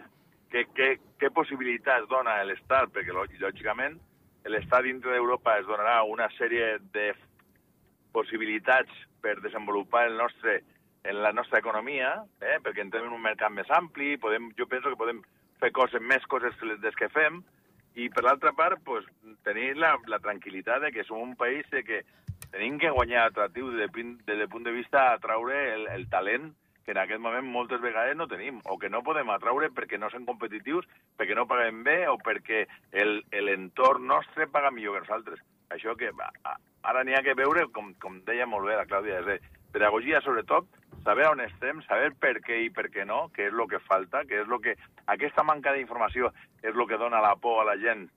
què, 0.52 0.64
què, 0.72 0.94
què 1.20 1.28
possibilitats 1.36 2.08
dona 2.08 2.38
l'Estat, 2.48 2.88
perquè 2.94 3.12
lògicament 3.12 3.98
l'Estat 4.48 4.86
dintre 4.86 5.12
d'Europa 5.12 5.58
es 5.60 5.68
donarà 5.68 6.00
una 6.08 6.30
sèrie 6.38 6.78
de 6.94 7.10
possibilitats 8.16 9.04
per 9.20 9.36
desenvolupar 9.44 10.06
el 10.08 10.16
nostre, 10.16 10.62
en 11.04 11.20
la 11.20 11.34
nostra 11.36 11.60
economia, 11.60 12.14
eh? 12.40 12.56
perquè 12.64 12.80
entrem 12.80 13.10
en 13.10 13.18
un 13.18 13.22
mercat 13.22 13.52
més 13.52 13.68
ampli, 13.76 14.16
podem, 14.16 14.48
jo 14.56 14.66
penso 14.70 14.88
que 14.88 15.00
podem 15.00 15.20
fer 15.60 15.70
coses, 15.76 16.00
més 16.00 16.24
coses 16.32 16.56
des 16.80 16.96
que 16.96 17.12
fem, 17.12 17.42
i 18.00 18.08
per 18.08 18.24
l'altra 18.24 18.54
part, 18.56 18.80
pues, 18.86 19.04
tenir 19.44 19.74
la, 19.76 19.92
la 20.08 20.20
tranquil·litat 20.24 20.86
de 20.86 20.92
que 20.94 21.04
som 21.04 21.20
un 21.20 21.36
país 21.36 21.68
de 21.74 21.84
que 21.84 22.00
tenim 22.50 22.78
que 22.78 22.90
guanyar 22.90 23.28
atractiu 23.28 23.70
des 23.70 23.90
des 23.92 24.26
del 24.26 24.48
punt 24.48 24.64
de 24.64 24.72
vista 24.72 25.12
atraure 25.12 25.74
el, 25.74 25.86
el 25.88 26.08
talent 26.10 26.52
que 26.84 26.92
en 26.92 26.98
aquest 26.98 27.20
moment 27.20 27.46
moltes 27.46 27.80
vegades 27.80 28.16
no 28.16 28.26
tenim, 28.26 28.60
o 28.64 28.78
que 28.78 28.88
no 28.90 29.02
podem 29.06 29.30
atraure 29.30 29.68
perquè 29.70 29.98
no 30.00 30.08
són 30.10 30.24
competitius, 30.26 30.88
perquè 31.18 31.36
no 31.36 31.46
paguem 31.46 31.84
bé 31.86 32.08
o 32.08 32.16
perquè 32.18 32.64
l'entorn 33.46 34.06
nostre 34.08 34.48
paga 34.48 34.72
millor 34.74 34.96
que 34.96 35.04
nosaltres. 35.06 35.42
Això 35.70 35.94
que 35.94 36.10
ara 36.10 37.04
n'hi 37.04 37.14
ha 37.14 37.22
que 37.22 37.36
veure, 37.38 37.68
com, 37.70 37.92
com 38.02 38.18
deia 38.26 38.46
molt 38.46 38.66
bé 38.66 38.74
la 38.74 38.88
Clàudia, 38.90 39.20
és 39.20 39.28
de 39.28 39.38
pedagogia 39.70 40.22
sobretot, 40.24 40.66
saber 41.04 41.28
on 41.30 41.44
estem, 41.44 41.82
saber 41.86 42.10
per 42.18 42.40
què 42.42 42.58
i 42.64 42.70
per 42.74 42.88
què 42.90 43.06
no, 43.06 43.28
què 43.36 43.46
és 43.48 43.54
el 43.54 43.68
que 43.70 43.84
falta, 43.86 44.24
què 44.26 44.42
és 44.42 44.50
el 44.50 44.60
que... 44.64 44.74
Aquesta 45.14 45.44
manca 45.46 45.76
d'informació 45.76 46.32
és 46.62 46.74
el 46.74 46.86
que 46.88 46.98
dona 46.98 47.22
la 47.22 47.36
por 47.38 47.62
a 47.62 47.68
la 47.70 47.78
gent 47.78 48.08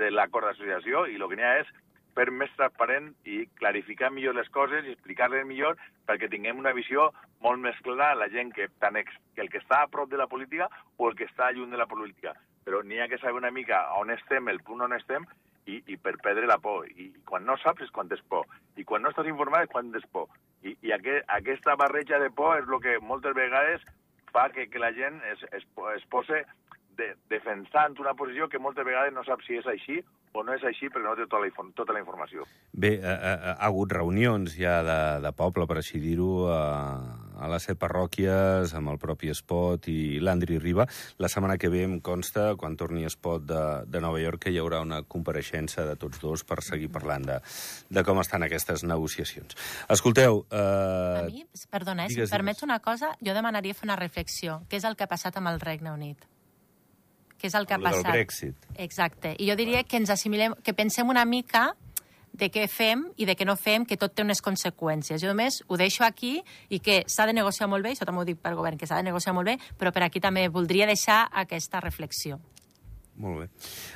de 0.00 0.10
l'acord 0.10 0.50
d'associació 0.50 1.06
i 1.06 1.16
el 1.20 1.28
que 1.30 1.38
n'hi 1.38 1.46
ha 1.46 1.58
és 1.62 1.70
fer 2.16 2.30
més 2.32 2.52
transparent 2.56 3.10
i 3.28 3.44
clarificar 3.60 4.10
millor 4.12 4.36
les 4.38 4.48
coses 4.54 4.86
i 4.86 4.94
explicar-les 4.94 5.46
millor 5.46 5.76
perquè 6.08 6.30
tinguem 6.32 6.58
una 6.62 6.74
visió 6.76 7.10
molt 7.44 7.60
més 7.62 7.78
clara 7.84 8.16
la 8.18 8.30
gent 8.32 8.52
que, 8.56 8.70
tant 8.82 8.96
ex, 8.96 9.12
que 9.34 9.44
el 9.44 9.52
que 9.52 9.60
està 9.62 9.82
a 9.82 9.90
prop 9.92 10.10
de 10.10 10.20
la 10.20 10.28
política 10.30 10.70
o 10.96 11.10
el 11.10 11.18
que 11.18 11.28
està 11.28 11.52
lluny 11.52 11.74
de 11.74 11.80
la 11.80 11.88
política. 11.90 12.32
Però 12.64 12.80
n'hi 12.82 12.98
ha 12.98 13.10
que 13.10 13.20
saber 13.22 13.38
una 13.38 13.52
mica 13.54 13.84
on 14.00 14.10
estem, 14.10 14.48
el 14.48 14.62
punt 14.66 14.82
on 14.88 14.96
estem, 14.96 15.28
i, 15.66 15.80
i 15.92 15.96
per 16.00 16.16
perdre 16.22 16.48
la 16.48 16.58
por. 16.62 16.86
I, 16.88 17.10
I 17.10 17.24
quan 17.28 17.46
no 17.46 17.58
saps 17.62 17.86
és 17.86 17.92
quan 17.94 18.08
tens 18.10 18.24
por. 18.30 18.46
I 18.76 18.84
quan 18.88 19.04
no 19.04 19.12
estàs 19.12 19.28
informat 19.30 19.66
és 19.66 19.72
quan 19.72 19.92
tens 19.94 20.06
por. 20.14 20.30
I, 20.62 20.74
i 20.82 20.94
aquest, 20.96 21.26
aquesta 21.36 21.76
barreja 21.78 22.20
de 22.22 22.30
por 22.34 22.56
és 22.58 22.66
el 22.66 22.82
que 22.82 22.98
moltes 23.02 23.36
vegades 23.36 23.84
fa 24.32 24.48
que, 24.54 24.66
que 24.70 24.82
la 24.82 24.92
gent 24.96 25.20
es, 25.32 25.44
es, 25.52 25.66
es 25.94 26.06
pose 26.10 26.42
de, 26.96 27.12
defensant 27.30 27.98
una 28.02 28.14
posició 28.18 28.48
que 28.48 28.62
moltes 28.62 28.86
vegades 28.86 29.14
no 29.14 29.24
sap 29.26 29.42
si 29.46 29.60
és 29.60 29.68
així 29.70 30.00
o 30.36 30.44
no 30.44 30.54
és 30.56 30.64
així 30.68 30.90
perquè 30.92 31.04
no 31.06 31.14
té 31.16 31.26
tota 31.26 31.42
la, 31.42 31.68
tota 31.76 31.94
la 31.96 32.02
informació. 32.02 32.44
Bé, 32.72 32.96
ha, 33.00 33.14
ha, 33.14 33.36
ha 33.54 33.54
hagut 33.68 33.92
reunions 33.96 34.56
ja 34.58 34.82
de, 34.86 34.98
de 35.24 35.32
poble, 35.36 35.66
per 35.68 35.78
així 35.80 36.00
dir-ho, 36.02 36.46
a, 36.52 36.60
a 37.40 37.48
les 37.52 37.66
set 37.68 37.80
parròquies, 37.80 38.74
amb 38.76 38.92
el 38.92 39.00
propi 39.00 39.32
Espot 39.32 39.88
i 39.92 40.18
l'Andri 40.20 40.58
Riba. 40.62 40.86
La 41.22 41.30
setmana 41.32 41.58
que 41.60 41.70
ve 41.72 41.82
em 41.86 41.98
consta, 42.04 42.50
quan 42.60 42.76
torni 42.76 43.06
Espot 43.08 43.46
de, 43.48 43.64
de 43.88 44.04
Nova 44.04 44.20
York, 44.22 44.46
que 44.46 44.54
hi 44.54 44.60
haurà 44.62 44.82
una 44.84 45.02
compareixença 45.02 45.86
de 45.88 45.96
tots 46.00 46.20
dos 46.22 46.44
per 46.44 46.60
seguir 46.64 46.90
parlant 46.92 47.26
de, 47.28 47.40
de 47.90 48.06
com 48.06 48.20
estan 48.22 48.46
aquestes 48.46 48.84
negociacions. 48.84 49.56
Escolteu... 49.92 50.44
Eh... 50.50 51.18
A 51.22 51.26
mi, 51.30 51.44
perdona, 51.72 52.06
eh, 52.06 52.14
si 52.14 52.24
em 52.24 52.32
permets 52.32 52.64
una 52.66 52.80
cosa, 52.84 53.14
jo 53.24 53.36
demanaria 53.36 53.76
fer 53.76 53.88
una 53.88 54.00
reflexió. 54.00 54.62
Què 54.70 54.80
és 54.80 54.88
el 54.88 54.96
que 54.96 55.06
ha 55.06 55.12
passat 55.12 55.40
amb 55.40 55.52
el 55.52 55.62
Regne 55.64 55.92
Unit? 55.96 56.28
Que 57.38 57.48
és 57.50 57.54
el 57.54 57.66
que 57.66 57.76
ha 57.76 57.80
passat. 57.82 58.04
Del 58.04 58.20
Brexit. 58.20 58.70
Exacte. 58.76 59.34
I 59.38 59.50
jo 59.50 59.56
diria 59.58 59.82
que 59.84 60.00
ens 60.00 60.12
assimilem, 60.12 60.56
que 60.62 60.74
pensem 60.74 61.08
una 61.08 61.24
mica 61.24 61.70
de 62.36 62.50
què 62.52 62.66
fem 62.68 63.06
i 63.16 63.26
de 63.28 63.34
què 63.36 63.46
no 63.48 63.56
fem, 63.56 63.86
que 63.88 63.96
tot 63.96 64.12
té 64.14 64.24
unes 64.24 64.42
conseqüències. 64.44 65.20
Jo 65.22 65.32
només 65.32 65.62
ho 65.66 65.78
deixo 65.80 66.04
aquí 66.04 66.36
i 66.68 66.80
que 66.84 67.02
s'ha 67.08 67.26
de 67.26 67.36
negociar 67.36 67.68
molt 67.72 67.84
bé, 67.86 67.94
això 67.94 68.04
també 68.08 68.22
ho 68.22 68.28
dic 68.28 68.42
per 68.42 68.54
govern, 68.54 68.76
que 68.76 68.88
s'ha 68.88 69.00
de 69.00 69.08
negociar 69.08 69.34
molt 69.36 69.48
bé, 69.48 69.56
però 69.78 69.92
per 69.92 70.04
aquí 70.04 70.20
també 70.20 70.46
voldria 70.52 70.88
deixar 70.88 71.24
aquesta 71.32 71.80
reflexió. 71.80 72.40
Molt 73.16 73.38
bé. 73.40 73.46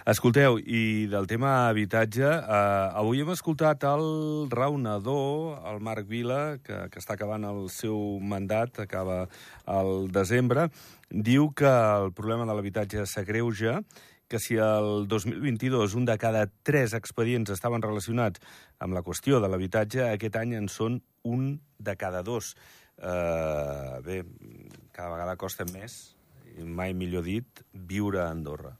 Escolteu, 0.08 0.56
i 0.56 1.06
del 1.12 1.26
tema 1.28 1.68
habitatge, 1.68 2.24
eh, 2.24 3.00
avui 3.00 3.20
hem 3.20 3.32
escoltat 3.34 3.84
el 3.84 4.48
raonador, 4.48 5.58
el 5.68 5.80
Marc 5.84 6.08
Vila, 6.08 6.56
que, 6.64 6.86
que 6.88 7.02
està 7.02 7.18
acabant 7.18 7.44
el 7.44 7.66
seu 7.74 8.16
mandat, 8.24 8.80
acaba 8.86 9.26
el 9.68 10.08
desembre, 10.14 10.70
diu 11.10 11.50
que 11.52 11.68
el 11.68 12.14
problema 12.16 12.48
de 12.48 12.56
l'habitatge 12.56 13.04
s'agreuja, 13.04 13.82
que 14.30 14.38
si 14.38 14.56
el 14.56 15.08
2022 15.10 15.96
un 15.98 16.06
de 16.06 16.16
cada 16.16 16.46
tres 16.62 16.94
expedients 16.94 17.50
estaven 17.50 17.82
relacionats 17.82 18.40
amb 18.78 18.94
la 18.96 19.02
qüestió 19.04 19.40
de 19.42 19.50
l'habitatge, 19.50 20.06
aquest 20.06 20.38
any 20.40 20.54
en 20.56 20.70
són 20.72 21.00
un 21.28 21.58
de 21.76 21.96
cada 21.98 22.22
dos. 22.22 22.54
Eh, 22.96 23.98
bé, 24.06 24.22
cada 24.94 25.10
vegada 25.12 25.36
costa 25.36 25.66
més, 25.74 26.14
mai 26.64 26.94
millor 26.94 27.26
dit, 27.26 27.66
viure 27.74 28.22
a 28.22 28.30
Andorra. 28.30 28.78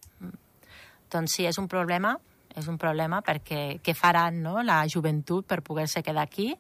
Doncs 1.11 1.37
sí, 1.37 1.47
és 1.47 1.59
un 1.59 1.69
problema, 1.69 2.15
és 2.57 2.67
un 2.71 2.79
problema 2.79 3.21
perquè 3.27 3.81
què 3.83 3.95
faran 3.95 4.41
no, 4.45 4.61
la 4.63 4.83
joventut 4.91 5.47
per 5.47 5.63
poder-se 5.67 6.03
quedar 6.07 6.27
aquí? 6.27 6.53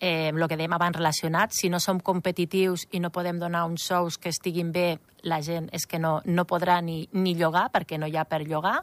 Eh, 0.00 0.30
el 0.32 0.46
que 0.48 0.56
dèiem 0.56 0.72
abans 0.72 0.96
relacionat, 0.96 1.52
si 1.52 1.68
no 1.68 1.78
som 1.82 2.00
competitius 2.00 2.86
i 2.96 3.00
no 3.04 3.10
podem 3.12 3.38
donar 3.38 3.66
uns 3.68 3.84
sous 3.84 4.16
que 4.16 4.30
estiguin 4.32 4.70
bé, 4.72 4.94
la 5.28 5.42
gent 5.44 5.68
és 5.76 5.84
que 5.86 6.00
no, 6.00 6.20
no 6.24 6.46
podrà 6.48 6.78
ni, 6.80 7.02
ni 7.12 7.34
llogar 7.36 7.66
perquè 7.74 7.98
no 8.00 8.08
hi 8.08 8.16
ha 8.16 8.24
per 8.24 8.40
llogar. 8.46 8.78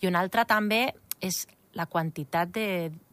I 0.00 0.08
una 0.08 0.22
altra 0.24 0.46
també 0.48 0.86
és 1.20 1.44
la 1.76 1.84
quantitat 1.86 2.54
de, 2.54 2.68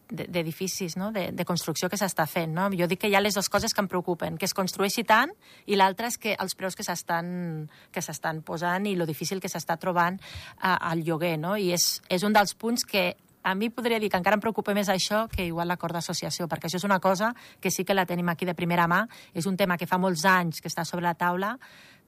d'edificis, 0.09 0.97
no? 0.97 1.11
de, 1.11 1.31
de 1.31 1.45
construcció 1.45 1.89
que 1.89 1.97
s'està 1.97 2.25
fent. 2.29 2.53
No? 2.53 2.69
Jo 2.77 2.87
dic 2.89 3.01
que 3.03 3.09
hi 3.11 3.15
ha 3.15 3.21
les 3.23 3.35
dues 3.37 3.49
coses 3.49 3.73
que 3.73 3.81
em 3.81 3.89
preocupen, 3.91 4.37
que 4.37 4.45
es 4.49 4.53
construeixi 4.53 5.05
tant 5.07 5.31
i 5.65 5.77
l'altra 5.79 6.09
és 6.11 6.17
que 6.17 6.35
els 6.39 6.55
preus 6.59 6.75
que 6.75 6.85
s'estan 6.85 7.69
que 7.93 8.01
s'estan 8.01 8.41
posant 8.45 8.87
i 8.89 8.95
lo 8.99 9.07
difícil 9.09 9.41
que 9.41 9.51
s'està 9.51 9.77
trobant 9.79 10.19
a, 10.59 10.75
al 10.91 11.03
lloguer. 11.03 11.37
No? 11.39 11.55
I 11.57 11.73
és, 11.77 12.01
és 12.09 12.23
un 12.23 12.35
dels 12.35 12.55
punts 12.55 12.85
que 12.85 13.13
a 13.43 13.55
mi 13.55 13.69
podria 13.69 13.99
dir 13.99 14.09
que 14.09 14.17
encara 14.17 14.37
em 14.39 14.43
preocupa 14.43 14.73
més 14.73 14.89
això 14.89 15.25
que 15.31 15.45
igual 15.45 15.67
l'acord 15.67 15.93
d'associació, 15.97 16.47
perquè 16.47 16.69
això 16.69 16.79
és 16.79 16.87
una 16.87 17.01
cosa 17.03 17.33
que 17.59 17.71
sí 17.71 17.83
que 17.83 17.93
la 17.95 18.07
tenim 18.07 18.29
aquí 18.31 18.47
de 18.47 18.55
primera 18.55 18.87
mà, 18.87 19.03
és 19.33 19.45
un 19.45 19.57
tema 19.59 19.77
que 19.77 19.87
fa 19.87 19.99
molts 19.99 20.23
anys 20.25 20.63
que 20.63 20.71
està 20.71 20.87
sobre 20.87 21.03
la 21.03 21.17
taula, 21.19 21.57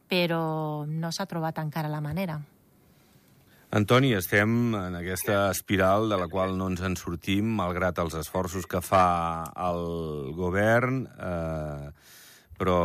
però 0.07 0.85
no 0.87 1.11
s'ha 1.11 1.27
trobat 1.27 1.59
encara 1.59 1.91
la 1.91 2.01
manera. 2.01 2.39
Antoni, 3.75 4.13
estem 4.15 4.71
en 4.79 4.93
aquesta 4.95 5.49
espiral 5.51 6.05
de 6.07 6.15
la 6.15 6.29
qual 6.31 6.53
no 6.55 6.69
ens 6.71 6.79
en 6.87 6.93
sortim, 6.95 7.49
malgrat 7.57 7.97
els 7.99 8.13
esforços 8.15 8.63
que 8.71 8.79
fa 8.79 9.07
el 9.59 10.31
govern, 10.37 11.01
eh, 11.03 11.89
però, 12.55 12.77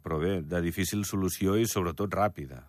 però 0.00 0.20
bé, 0.22 0.38
de 0.40 0.62
difícil 0.64 1.02
solució 1.04 1.58
i 1.60 1.66
sobretot 1.68 2.16
ràpida. 2.16 2.62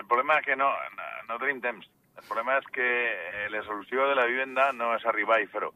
El 0.00 0.06
problema 0.08 0.38
és 0.40 0.46
que 0.46 0.56
no, 0.56 0.70
no, 0.96 1.08
no 1.28 1.36
tenim 1.42 1.60
temps. 1.60 1.90
El 2.16 2.24
problema 2.24 2.56
és 2.56 2.70
que 2.72 2.86
eh, 2.88 3.42
la 3.52 3.60
solució 3.66 4.06
de 4.08 4.14
la 4.16 4.24
vivenda 4.30 4.70
no 4.72 4.94
és 4.94 5.04
arribar 5.04 5.42
i 5.42 5.50
fer-ho. 5.52 5.74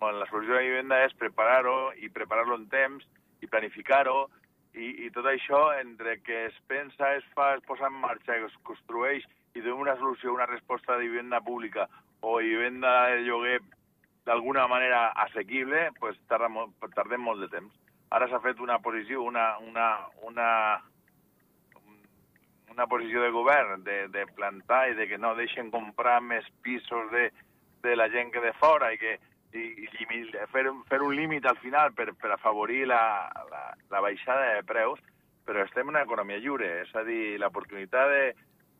Bueno, 0.00 0.22
la 0.22 0.30
solució 0.30 0.54
de 0.54 0.62
la 0.62 0.70
vivenda 0.70 1.02
és 1.04 1.12
preparar-ho 1.20 1.90
i 2.00 2.08
preparar-lo 2.08 2.56
en 2.56 2.64
temps 2.72 3.04
i 3.44 3.52
planificar-ho 3.52 4.30
i, 4.72 4.94
i 5.04 5.12
tot 5.12 5.28
això 5.28 5.60
entre 5.76 6.16
que 6.24 6.46
es 6.46 6.56
pensa, 6.72 7.12
es 7.20 7.28
fa, 7.36 7.50
es 7.58 7.68
posa 7.68 7.92
en 7.92 8.00
marxa, 8.00 8.40
es 8.40 8.56
construeix 8.64 9.28
i 9.54 9.60
donem 9.60 9.82
una 9.82 9.96
solució, 9.98 10.32
una 10.34 10.46
resposta 10.46 10.96
de 10.96 11.08
vivenda 11.08 11.40
pública 11.40 11.88
o 12.20 12.36
vivenda 12.38 13.06
de 13.10 13.22
lloguer 13.26 13.60
d'alguna 14.26 14.66
manera 14.68 15.08
assequible, 15.24 15.90
pues 15.98 16.16
molt, 16.48 16.76
tardem 16.94 17.20
molt 17.20 17.40
de 17.40 17.48
temps. 17.48 17.74
Ara 18.10 18.28
s'ha 18.28 18.40
fet 18.40 18.60
una 18.60 18.78
posició, 18.78 19.22
una, 19.22 19.58
una, 19.58 20.06
una, 20.22 20.82
una 22.70 22.86
posició 22.86 23.22
de 23.22 23.30
govern 23.30 23.84
de, 23.84 24.08
de 24.08 24.26
plantar 24.26 24.90
i 24.90 24.94
de 24.94 25.06
que 25.08 25.18
no 25.18 25.34
deixen 25.34 25.70
comprar 25.70 26.20
més 26.20 26.46
pisos 26.62 27.10
de, 27.10 27.30
de 27.82 27.96
la 27.96 28.08
gent 28.10 28.30
que 28.30 28.40
de 28.40 28.52
fora 28.58 28.92
i 28.92 28.98
que 28.98 29.18
i, 29.52 29.64
i 29.82 30.06
fer, 30.52 30.66
fer 30.88 31.00
un 31.02 31.14
límit 31.16 31.46
al 31.46 31.58
final 31.58 31.92
per, 31.92 32.12
per 32.14 32.30
afavorir 32.34 32.84
la, 32.86 33.02
la, 33.50 33.62
la 33.90 34.02
baixada 34.04 34.54
de 34.54 34.62
preus, 34.66 35.00
però 35.46 35.64
estem 35.64 35.88
en 35.88 35.96
una 35.96 36.04
economia 36.06 36.38
lliure, 36.38 36.68
és 36.84 36.94
a 36.94 37.02
dir, 37.06 37.38
l'oportunitat 37.42 38.12
de, 38.12 38.22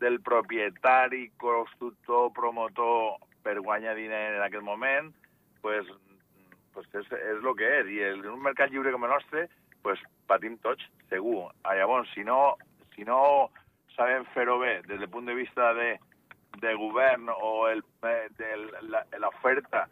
del 0.01 0.21
propietari, 0.25 1.29
constructor, 1.39 2.33
promotor 2.33 3.21
per 3.45 3.61
guanyar 3.61 3.95
diner 3.97 4.37
en 4.37 4.43
aquest 4.43 4.65
moment, 4.65 5.13
pues, 5.61 5.87
pues 6.75 6.89
és, 6.95 7.09
és 7.13 7.41
el 7.41 7.57
que 7.57 7.71
és. 7.81 7.91
I 7.93 8.03
en 8.11 8.27
un 8.33 8.43
mercat 8.43 8.73
lliure 8.73 8.93
com 8.95 9.05
el 9.05 9.15
nostre, 9.15 9.47
pues, 9.85 10.01
patim 10.29 10.59
tots, 10.65 10.85
segur. 11.13 11.51
Ah, 11.63 11.77
llavors, 11.77 12.11
si 12.15 12.25
no, 12.25 12.57
si 12.97 13.05
no 13.05 13.51
sabem 13.97 14.25
fer-ho 14.35 14.59
bé 14.61 14.81
des 14.89 15.01
del 15.01 15.11
punt 15.13 15.29
de 15.29 15.37
vista 15.37 15.73
de, 15.75 15.95
de 16.61 16.75
govern 16.75 17.29
o 17.37 17.69
el, 17.69 17.83
eh, 18.09 18.29
de 18.39 19.19
l'oferta 19.19 19.87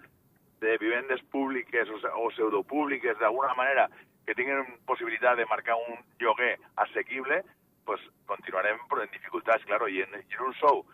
de 0.60 0.76
vivendes 0.78 1.22
públiques 1.30 1.90
o, 1.90 2.00
o 2.16 2.28
pseudopúbliques 2.30 3.18
d'alguna 3.18 3.54
manera 3.54 3.88
que 4.26 4.34
tinguin 4.36 4.66
possibilitat 4.84 5.38
de 5.38 5.46
marcar 5.48 5.76
un 5.88 6.00
lloguer 6.20 6.58
assequible, 6.76 7.42
pues 7.88 8.02
continuarem 8.26 8.76
en 8.76 9.10
dificultats, 9.10 9.64
claro, 9.64 9.88
y 9.88 10.02
en, 10.02 10.14
en 10.14 10.42
un 10.46 10.52
show 10.60 10.84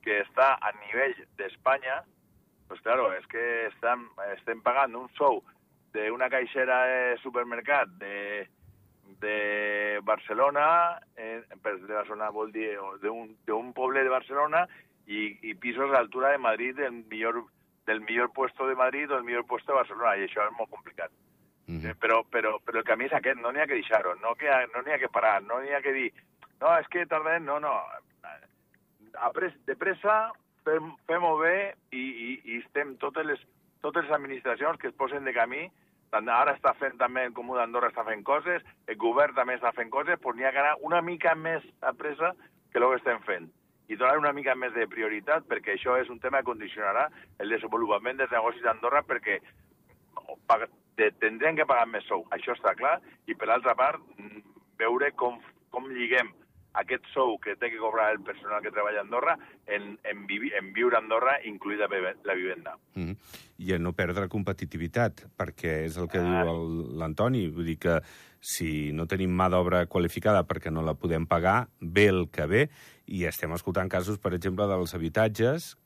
que 0.00 0.22
està 0.22 0.54
a 0.56 0.70
nivell 0.80 1.12
d'Espanya, 1.36 1.98
pues 2.70 2.80
claro, 2.80 3.10
és 3.12 3.26
que 3.28 3.42
estan, 3.66 4.06
estem 4.32 4.62
pagant 4.64 4.96
un 4.96 5.10
show 5.18 5.42
d'una 5.92 6.30
caixera 6.32 6.78
de 6.88 7.02
supermercat 7.20 7.92
de, 8.00 8.46
de 9.20 10.00
Barcelona, 10.08 10.96
eh, 11.20 11.42
de 11.52 11.92
la 11.92 12.06
zona 12.08 12.30
vol 12.32 12.48
dir, 12.56 12.70
d'un 13.02 13.74
poble 13.76 14.06
de 14.06 14.14
Barcelona 14.14 14.64
i, 15.04 15.34
i 15.50 15.52
pisos 15.52 15.90
a 15.90 15.98
l'altura 15.98 16.32
de 16.32 16.40
Madrid 16.40 16.80
del 16.80 17.02
millor, 17.12 17.42
del 17.84 18.00
millor 18.08 18.32
puesto 18.32 18.64
de 18.72 18.78
Madrid 18.78 19.12
o 19.12 19.16
del 19.16 19.28
millor 19.28 19.44
puesto 19.44 19.74
de 19.74 19.82
Barcelona, 19.82 20.16
i 20.16 20.24
això 20.24 20.48
és 20.48 20.56
molt 20.56 20.72
complicat. 20.72 21.12
Mm 21.68 21.82
-hmm. 21.82 21.98
però, 22.00 22.24
però, 22.24 22.56
però 22.64 22.78
el 22.78 22.88
camí 22.88 23.04
és 23.04 23.12
aquest, 23.12 23.36
no 23.36 23.52
n'hi 23.52 23.60
ha 23.60 23.66
que 23.66 23.76
deixar-ho, 23.76 24.14
no 24.24 24.32
n'hi 24.40 24.48
ha, 24.48 24.64
no 24.72 24.80
ha 24.80 24.98
que 24.98 25.12
parar, 25.12 25.42
no 25.42 25.60
n'hi 25.60 25.74
ha 25.76 25.82
que 25.82 25.92
dir 25.92 26.12
no, 26.60 26.74
és 26.78 26.88
que 26.92 27.06
tardem, 27.06 27.44
no, 27.46 27.58
no. 27.62 27.74
Apres, 29.26 29.54
de 29.66 29.76
pressa, 29.78 30.16
fem, 30.66 30.90
fem-ho 31.10 31.34
bé 31.40 31.56
i, 31.92 32.00
i, 32.00 32.30
i 32.44 32.58
estem 32.62 32.96
totes 33.02 33.26
les, 33.26 33.44
totes 33.84 34.06
les 34.06 34.16
administracions 34.16 34.80
que 34.80 34.90
es 34.90 34.96
posen 34.98 35.26
de 35.28 35.34
camí. 35.36 35.68
Ara 36.12 36.54
està 36.54 36.72
fent 36.80 36.96
també 36.96 37.26
el 37.28 37.34
Comú 37.36 37.56
d'Andorra 37.58 37.90
està 37.92 38.04
fent 38.06 38.22
coses, 38.24 38.64
el 38.88 38.96
govern 38.96 39.34
també 39.36 39.58
està 39.58 39.74
fent 39.76 39.90
coses, 39.92 40.16
doncs 40.22 40.38
n'hi 40.38 40.46
ha 40.48 40.52
que 40.54 40.62
anar 40.62 40.78
una 40.88 41.02
mica 41.04 41.34
més 41.36 41.64
a 41.84 41.92
pressa 41.92 42.32
que 42.72 42.80
el 42.80 42.86
que 42.88 43.00
estem 43.02 43.20
fent. 43.26 43.50
I 43.88 43.96
donar 43.96 44.18
una 44.20 44.32
mica 44.36 44.54
més 44.56 44.72
de 44.72 44.86
prioritat 44.88 45.44
perquè 45.48 45.76
això 45.76 45.98
és 46.00 46.08
un 46.12 46.20
tema 46.20 46.40
que 46.40 46.48
condicionarà 46.48 47.06
el 47.44 47.52
desenvolupament 47.52 48.18
dels 48.20 48.32
negocis 48.32 48.64
d'Andorra 48.64 49.04
perquè 49.04 49.38
tindrem 51.20 51.56
que 51.56 51.68
pagar 51.68 51.86
més 51.88 52.08
sou, 52.08 52.24
això 52.34 52.56
està 52.56 52.74
clar, 52.76 52.98
i 53.28 53.36
per 53.36 53.48
altra 53.52 53.76
part 53.78 54.00
veure 54.80 55.12
com, 55.16 55.38
com 55.70 55.88
lliguem 55.92 56.32
aquest 56.80 57.04
sou 57.12 57.36
que 57.42 57.56
té 57.58 57.70
que 57.72 57.80
cobrar 57.80 58.10
el 58.12 58.20
personal 58.24 58.62
que 58.62 58.72
treballa 58.74 59.02
a 59.02 59.06
Andorra 59.06 59.36
en, 59.66 59.96
en, 60.04 60.26
vivi, 60.26 60.52
en 60.58 60.72
viure 60.72 60.96
a 60.96 61.02
Andorra, 61.02 61.38
incluïda 61.44 61.88
la 62.24 62.34
vivenda. 62.34 62.78
Mm 62.94 63.10
-hmm. 63.10 63.16
I 63.58 63.72
a 63.74 63.78
no 63.78 63.92
perdre 63.92 64.28
competitivitat, 64.28 65.26
perquè 65.36 65.84
és 65.84 65.96
el 65.96 66.08
que 66.08 66.18
ah. 66.18 66.22
diu 66.22 66.96
l'Antoni, 66.98 67.48
vull 67.48 67.64
dir 67.64 67.78
que 67.78 68.00
si 68.40 68.92
no 68.92 69.06
tenim 69.06 69.30
mà 69.30 69.48
d'obra 69.50 69.86
qualificada 69.86 70.46
perquè 70.46 70.70
no 70.70 70.82
la 70.82 70.94
podem 70.94 71.26
pagar, 71.26 71.68
ve 71.80 72.06
el 72.06 72.28
que 72.30 72.46
ve, 72.46 72.70
i 73.06 73.24
estem 73.24 73.52
escoltant 73.52 73.88
casos, 73.88 74.18
per 74.18 74.34
exemple, 74.34 74.66
dels 74.66 74.94
habitatges 74.94 75.76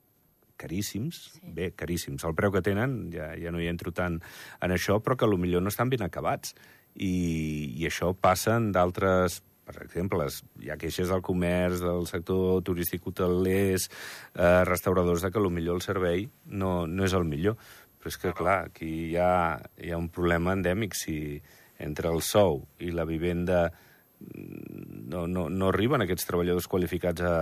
caríssims, 0.56 1.32
sí. 1.34 1.52
bé, 1.54 1.72
caríssims, 1.72 2.24
el 2.24 2.34
preu 2.34 2.52
que 2.52 2.62
tenen, 2.62 3.10
ja, 3.12 3.32
ja 3.38 3.50
no 3.50 3.60
hi 3.60 3.68
entro 3.70 3.92
tant 3.92 4.20
en 4.60 4.70
això, 4.70 5.00
però 5.02 5.16
que 5.16 5.26
millor 5.26 5.62
no 5.62 5.72
estan 5.72 5.90
ben 5.90 6.02
acabats. 6.02 6.54
I, 6.94 7.72
i 7.80 7.86
això 7.88 8.12
passa 8.12 8.58
en 8.60 8.70
d'altres 8.72 9.42
per 9.74 9.86
exemple, 9.86 10.28
hi 10.62 10.70
ha 10.70 10.78
queixes 10.80 11.10
del 11.10 11.22
comerç, 11.24 11.80
del 11.82 12.06
sector 12.10 12.62
turístic 12.66 13.06
hotelers, 13.08 13.88
eh, 14.34 14.62
restauradors, 14.68 15.22
de 15.22 15.30
que 15.32 15.48
millor 15.48 15.80
el 15.80 15.82
servei 15.82 16.28
no, 16.46 16.86
no 16.86 17.04
és 17.04 17.14
el 17.14 17.24
millor. 17.24 17.56
Però 17.98 18.10
és 18.10 18.18
que, 18.18 18.32
clar, 18.34 18.58
aquí 18.70 19.12
hi 19.12 19.16
ha, 19.16 19.58
hi 19.78 19.92
ha 19.92 19.98
un 19.98 20.08
problema 20.10 20.56
endèmic. 20.56 20.96
Si 20.98 21.40
entre 21.82 22.10
el 22.10 22.22
sou 22.22 22.62
i 22.78 22.90
la 22.94 23.04
vivenda 23.04 23.66
mm, 23.70 25.04
no, 25.10 25.26
no, 25.26 25.48
no 25.50 25.68
arriben 25.70 26.02
aquests 26.02 26.28
treballadors 26.28 26.68
qualificats 26.70 27.22
a, 27.26 27.36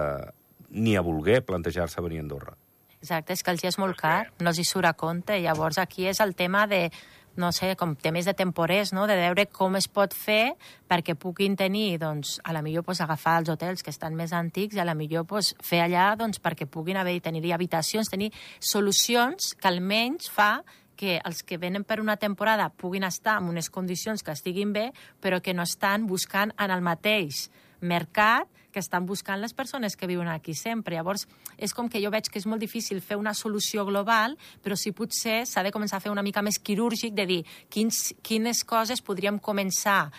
ni 0.71 0.97
a 0.97 1.05
voler 1.05 1.41
plantejar-se 1.47 2.03
venir 2.05 2.21
a 2.21 2.27
Andorra. 2.27 2.57
Exacte, 3.01 3.33
és 3.33 3.43
que 3.43 3.53
els 3.55 3.63
hi 3.65 3.71
és 3.71 3.79
molt 3.81 3.97
car, 3.97 4.29
no 4.45 4.51
els 4.53 4.61
hi 4.61 4.67
surt 4.69 4.91
a 4.91 4.93
compte. 4.93 5.39
Llavors 5.41 5.79
aquí 5.81 6.05
és 6.11 6.21
el 6.21 6.35
tema 6.37 6.67
de 6.69 6.89
no 7.37 7.53
sé, 7.53 7.75
com 7.79 7.95
temes 7.95 8.27
de 8.27 8.35
temporers, 8.35 8.93
no? 8.93 9.07
de 9.07 9.17
veure 9.19 9.47
com 9.51 9.77
es 9.79 9.87
pot 9.89 10.15
fer 10.17 10.55
perquè 10.91 11.15
puguin 11.19 11.57
tenir, 11.57 11.99
doncs, 12.03 12.39
a 12.45 12.55
la 12.57 12.63
millor 12.63 12.85
pues, 12.87 13.01
agafar 13.01 13.39
els 13.41 13.53
hotels 13.53 13.85
que 13.87 13.93
estan 13.95 14.17
més 14.19 14.35
antics 14.37 14.77
i 14.77 14.83
a 14.83 14.89
la 14.89 14.97
millor 14.99 15.27
pues, 15.31 15.55
fer 15.63 15.85
allà 15.85 16.11
doncs, 16.19 16.43
perquè 16.43 16.67
puguin 16.67 16.99
haver 17.01 17.21
tenir 17.23 17.55
habitacions, 17.55 18.11
tenir 18.11 18.33
solucions 18.59 19.55
que 19.57 19.71
almenys 19.71 20.31
fa 20.31 20.61
que 21.01 21.17
els 21.25 21.41
que 21.43 21.57
venen 21.57 21.87
per 21.89 21.97
una 22.03 22.19
temporada 22.21 22.69
puguin 22.69 23.07
estar 23.09 23.39
en 23.41 23.49
unes 23.49 23.71
condicions 23.73 24.23
que 24.23 24.35
estiguin 24.37 24.75
bé, 24.75 24.91
però 25.21 25.41
que 25.41 25.55
no 25.57 25.65
estan 25.65 26.05
buscant 26.07 26.53
en 26.61 26.75
el 26.75 26.85
mateix 26.85 27.47
mercat 27.81 28.60
que 28.73 28.81
estan 28.81 29.07
buscant 29.07 29.41
les 29.41 29.55
persones 29.55 29.97
que 29.97 30.09
viuen 30.11 30.29
aquí 30.29 30.55
sempre. 30.55 30.97
Llavors, 30.97 31.27
és 31.59 31.75
com 31.75 31.89
que 31.91 32.03
jo 32.03 32.11
veig 32.11 32.31
que 32.31 32.41
és 32.41 32.47
molt 32.47 32.63
difícil 32.63 33.01
fer 33.05 33.19
una 33.21 33.35
solució 33.35 33.85
global, 33.89 34.37
però 34.63 34.79
sí 34.79 34.93
potser 34.97 35.45
s'ha 35.47 35.65
de 35.67 35.73
començar 35.75 35.99
a 35.99 36.05
fer 36.05 36.13
una 36.13 36.25
mica 36.27 36.43
més 36.43 36.59
quirúrgic, 36.59 37.15
de 37.15 37.27
dir 37.27 37.41
quins, 37.69 38.15
quines 38.23 38.65
coses 38.65 39.03
podríem 39.03 39.39
començar 39.39 40.11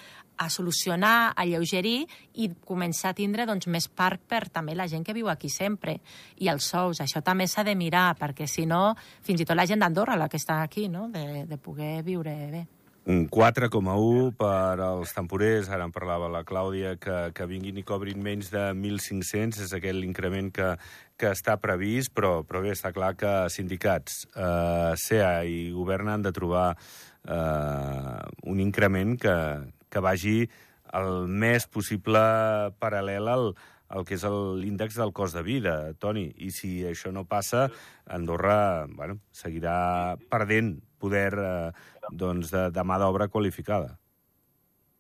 a 0.42 0.50
solucionar, 0.50 1.34
a 1.38 1.46
lleugerir 1.46 2.08
i 2.34 2.48
començar 2.66 3.12
a 3.12 3.18
tindre 3.18 3.46
doncs, 3.46 3.68
més 3.70 3.86
parc 3.88 4.24
per 4.26 4.48
també 4.50 4.74
la 4.74 4.88
gent 4.90 5.06
que 5.06 5.14
viu 5.14 5.30
aquí 5.30 5.52
sempre. 5.54 6.00
I 6.42 6.50
els 6.50 6.66
sous, 6.66 7.04
això 7.04 7.22
també 7.22 7.46
s'ha 7.48 7.66
de 7.68 7.76
mirar, 7.78 8.16
perquè 8.18 8.50
si 8.50 8.66
no, 8.66 8.96
fins 9.22 9.44
i 9.44 9.46
tot 9.46 9.60
la 9.60 9.68
gent 9.70 9.86
d'Andorra, 9.86 10.18
la 10.18 10.30
que 10.32 10.42
està 10.42 10.64
aquí, 10.64 10.88
no? 10.90 11.10
de, 11.14 11.46
de 11.46 11.58
poder 11.62 12.00
viure 12.08 12.34
bé. 12.50 12.66
Un 13.10 13.24
4,1 13.34 14.36
per 14.38 14.78
als 14.78 15.16
temporers, 15.16 15.72
ara 15.74 15.88
en 15.88 15.94
parlava 15.94 16.28
la 16.30 16.44
Clàudia, 16.46 16.94
que, 17.02 17.32
que 17.34 17.48
vinguin 17.50 17.80
i 17.82 17.84
cobrin 17.84 18.22
menys 18.22 18.52
de 18.54 18.68
1.500, 18.76 19.64
és 19.66 19.74
aquest 19.74 19.98
l'increment 19.98 20.52
que, 20.54 20.68
que 21.18 21.32
està 21.34 21.56
previst, 21.58 22.14
però, 22.14 22.44
però 22.46 22.62
bé, 22.62 22.76
està 22.76 22.92
clar 22.94 23.16
que 23.18 23.32
sindicats, 23.50 24.28
eh, 24.36 24.94
SEA 25.02 25.32
i 25.50 25.72
govern 25.74 26.14
han 26.14 26.28
de 26.28 26.34
trobar 26.36 26.68
eh, 27.26 28.22
un 28.54 28.62
increment 28.62 29.18
que, 29.18 29.36
que 29.90 30.06
vagi 30.06 30.38
el 30.94 31.26
més 31.26 31.66
possible 31.74 32.22
paral·lel 32.78 33.34
al, 33.34 33.50
el 33.98 34.06
que 34.06 34.16
és 34.20 34.28
l'índex 34.62 35.02
del 35.02 35.14
cost 35.16 35.36
de 35.36 35.44
vida, 35.46 35.76
Toni. 36.00 36.28
I 36.46 36.52
si 36.54 36.72
això 36.88 37.10
no 37.10 37.26
passa, 37.26 37.66
Andorra 38.06 38.86
bueno, 38.94 39.18
seguirà 39.34 40.20
perdent 40.30 40.76
poder 41.02 41.34
eh, 41.34 41.72
doncs, 42.12 42.52
de, 42.52 42.70
de 42.76 42.84
mà 42.84 43.00
d'obra 43.02 43.28
qualificada. 43.32 43.96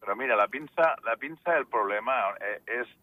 Però 0.01 0.15
mira, 0.17 0.35
la 0.39 0.47
pinça, 0.49 0.95
la 1.05 1.15
pinça 1.21 1.57
el 1.59 1.67
problema 1.69 2.15
eh, 2.41 2.57
és, 2.81 2.93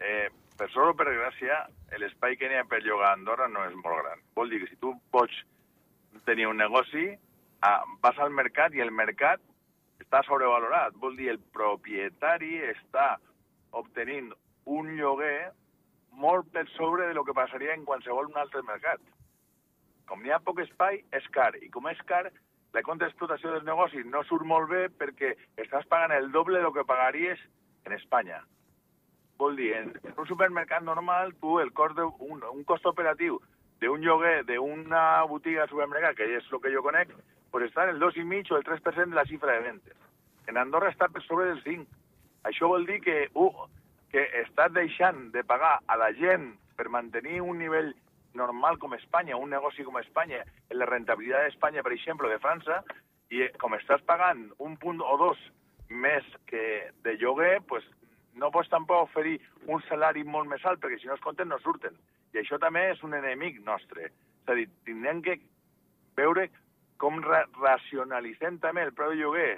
eh, 0.00 0.28
per 0.58 0.68
sort 0.72 0.92
o 0.92 0.96
per 0.98 1.08
gràcia, 1.08 1.62
l'espai 2.00 2.36
que 2.36 2.50
n'hi 2.50 2.58
ha 2.60 2.66
per 2.68 2.82
llogar 2.84 3.12
a 3.12 3.16
Andorra 3.16 3.48
no 3.48 3.64
és 3.64 3.76
molt 3.80 4.02
gran. 4.02 4.24
Vol 4.36 4.52
dir 4.52 4.60
que 4.62 4.70
si 4.70 4.76
tu 4.82 4.92
pots 5.14 5.38
tenir 6.28 6.48
un 6.50 6.60
negoci, 6.60 7.08
ah, 7.62 7.82
vas 8.02 8.18
al 8.18 8.34
mercat 8.34 8.74
i 8.74 8.82
el 8.84 8.92
mercat 8.92 9.40
està 10.02 10.22
sobrevalorat. 10.26 10.96
Vol 11.00 11.16
dir 11.16 11.30
el 11.32 11.40
propietari 11.54 12.58
està 12.70 13.14
obtenint 13.76 14.32
un 14.66 14.96
lloguer 14.98 15.52
molt 16.16 16.48
per 16.52 16.64
sobre 16.74 17.08
de 17.08 17.14
lo 17.14 17.24
que 17.24 17.36
passaria 17.36 17.74
en 17.74 17.84
qualsevol 17.84 18.30
un 18.30 18.40
altre 18.40 18.62
mercat. 18.66 19.00
Com 20.06 20.22
n'hi 20.22 20.32
ha 20.32 20.40
poc 20.40 20.60
espai, 20.62 21.02
és 21.12 21.24
car. 21.34 21.52
I 21.60 21.68
com 21.74 21.88
és 21.90 22.00
car, 22.08 22.28
la 22.76 22.82
compte 22.84 23.06
d'explotació 23.06 23.54
dels 23.54 23.64
negocis 23.64 24.04
no 24.04 24.20
surt 24.28 24.44
molt 24.44 24.68
bé 24.68 24.82
perquè 25.00 25.32
estàs 25.62 25.86
pagant 25.88 26.12
el 26.12 26.28
doble 26.32 26.60
del 26.60 26.74
que 26.74 26.84
pagaries 26.84 27.40
en 27.88 27.94
Espanya. 27.96 28.42
Vol 29.40 29.56
dir, 29.56 29.70
en, 29.78 29.94
en 30.04 30.18
un 30.20 30.28
supermercat 30.28 30.84
normal, 30.84 31.32
tu 31.40 31.58
el 31.62 31.72
cost 31.76 31.96
de, 31.96 32.04
un, 32.26 32.42
un 32.44 32.64
cost 32.68 32.84
operatiu 32.88 33.38
d'un 33.80 34.04
lloguer 34.04 34.42
d'una 34.48 35.24
botiga 35.30 35.64
de 35.64 35.72
supermercat, 35.72 36.16
que 36.18 36.28
és 36.36 36.52
el 36.52 36.60
que 36.60 36.72
jo 36.74 36.84
conec, 36.84 37.12
pues 37.52 37.64
està 37.68 37.86
en 37.86 37.94
el 37.94 38.02
2,5 38.02 38.52
o 38.52 38.60
el 38.60 38.68
3% 38.68 39.12
de 39.12 39.16
la 39.16 39.24
xifra 39.28 39.56
de 39.56 39.64
ventes. 39.70 39.96
En 40.48 40.60
Andorra 40.60 40.92
està 40.92 41.08
per 41.12 41.24
sobre 41.24 41.48
del 41.48 41.62
5. 41.64 41.86
Això 42.48 42.68
vol 42.68 42.84
dir 42.88 43.00
que, 43.04 43.18
uh, 43.34 43.68
que 44.12 44.24
estàs 44.42 44.72
deixant 44.76 45.30
de 45.32 45.44
pagar 45.44 45.78
a 45.86 45.96
la 46.00 46.12
gent 46.20 46.50
per 46.76 46.90
mantenir 46.92 47.40
un 47.40 47.56
nivell 47.60 47.94
normal 48.36 48.78
com 48.78 48.94
Espanya, 48.94 49.38
un 49.40 49.50
negoci 49.50 49.84
com 49.86 49.98
Espanya, 50.00 50.42
la 50.70 50.88
rentabilitat 50.88 51.48
d'Espanya, 51.48 51.84
per 51.86 51.94
exemple, 51.96 52.30
de 52.30 52.40
França, 52.42 52.82
i 53.34 53.42
eh, 53.46 53.52
com 53.60 53.74
estàs 53.74 54.04
pagant 54.06 54.46
un 54.62 54.76
punt 54.82 55.00
o 55.02 55.16
dos 55.20 55.40
més 55.88 56.26
que 56.50 56.92
de 57.06 57.16
lloguer, 57.20 57.60
pues, 57.68 57.84
no 58.36 58.50
pots 58.52 58.68
tampoc 58.68 59.08
oferir 59.08 59.38
un 59.72 59.82
salari 59.88 60.24
molt 60.24 60.50
més 60.50 60.64
alt, 60.68 60.82
perquè 60.82 61.00
si 61.00 61.08
no 61.08 61.16
es 61.16 61.24
compten 61.24 61.48
no 61.48 61.58
surten. 61.64 61.96
I 62.34 62.42
això 62.42 62.60
també 62.60 62.90
és 62.92 63.02
un 63.06 63.16
enemic 63.16 63.62
nostre. 63.64 64.10
És 64.10 64.52
a 64.52 64.56
dir, 64.58 64.66
tindrem 64.84 65.22
que 65.24 65.38
veure 66.18 66.50
com 67.00 67.20
ra 67.24 67.44
racionalitzem 67.60 68.58
també 68.60 68.84
el 68.86 68.92
preu 68.96 69.12
de 69.12 69.20
lloguer 69.20 69.52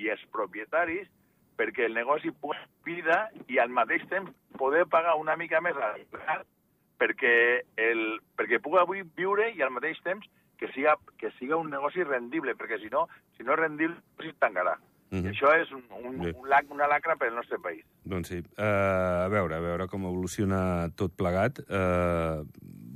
i 0.00 0.08
els 0.12 0.22
propietaris 0.32 1.08
perquè 1.56 1.86
el 1.86 1.96
negoci 1.96 2.32
pugui 2.42 2.58
vida 2.84 3.26
i 3.48 3.58
al 3.60 3.72
mateix 3.72 4.04
temps 4.10 4.32
poder 4.58 4.84
pagar 4.90 5.16
una 5.20 5.36
mica 5.36 5.60
més 5.64 5.76
a 5.76 5.94
perquè, 7.02 7.34
el, 7.82 8.06
perquè 8.38 8.62
pugui 8.62 8.78
avui 8.78 9.02
viure 9.18 9.50
i 9.50 9.62
al 9.64 9.74
mateix 9.74 9.98
temps 10.06 10.28
que 10.60 10.70
siga, 10.76 10.94
que 11.18 11.32
siga 11.40 11.58
un 11.58 11.72
negoci 11.72 12.06
rendible, 12.06 12.54
perquè 12.54 12.78
si 12.78 12.90
no, 12.92 13.08
si 13.36 13.42
no 13.42 13.56
és 13.56 13.62
rendible, 13.64 13.98
es 14.22 14.34
tancarà. 14.38 14.76
Mm 15.10 15.18
-hmm. 15.18 15.26
I 15.26 15.28
això 15.32 15.50
és 15.60 15.72
un, 15.72 15.82
un, 16.04 16.14
un 16.24 16.48
lac, 16.48 16.70
una 16.70 16.86
lacra 16.86 17.16
per 17.16 17.28
al 17.28 17.34
nostre 17.34 17.58
país. 17.58 17.84
Doncs 18.04 18.28
sí. 18.28 18.38
Uh, 18.56 19.26
a 19.26 19.28
veure, 19.28 19.56
a 19.56 19.60
veure 19.60 19.86
com 19.88 20.06
evoluciona 20.06 20.88
tot 20.96 21.12
plegat. 21.16 21.58
Uh, 21.68 22.46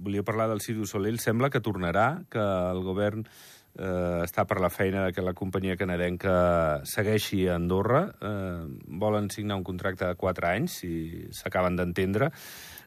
volia 0.02 0.22
parlar 0.22 0.48
del 0.48 0.60
Cidu 0.60 0.86
Soleil. 0.86 1.18
Sembla 1.18 1.50
que 1.50 1.60
tornarà, 1.60 2.22
que 2.30 2.40
el 2.40 2.80
govern 2.82 3.20
uh, 3.20 4.22
està 4.24 4.46
per 4.46 4.60
la 4.60 4.70
feina 4.70 5.12
que 5.12 5.20
la 5.20 5.34
companyia 5.34 5.76
canadenca 5.76 6.80
segueixi 6.84 7.48
a 7.48 7.56
Andorra. 7.56 8.14
Uh, 8.22 8.78
volen 8.86 9.28
signar 9.28 9.56
un 9.56 9.64
contracte 9.64 10.06
de 10.06 10.14
4 10.14 10.46
anys, 10.46 10.78
si 10.80 11.28
s'acaben 11.32 11.76
d'entendre 11.76 12.30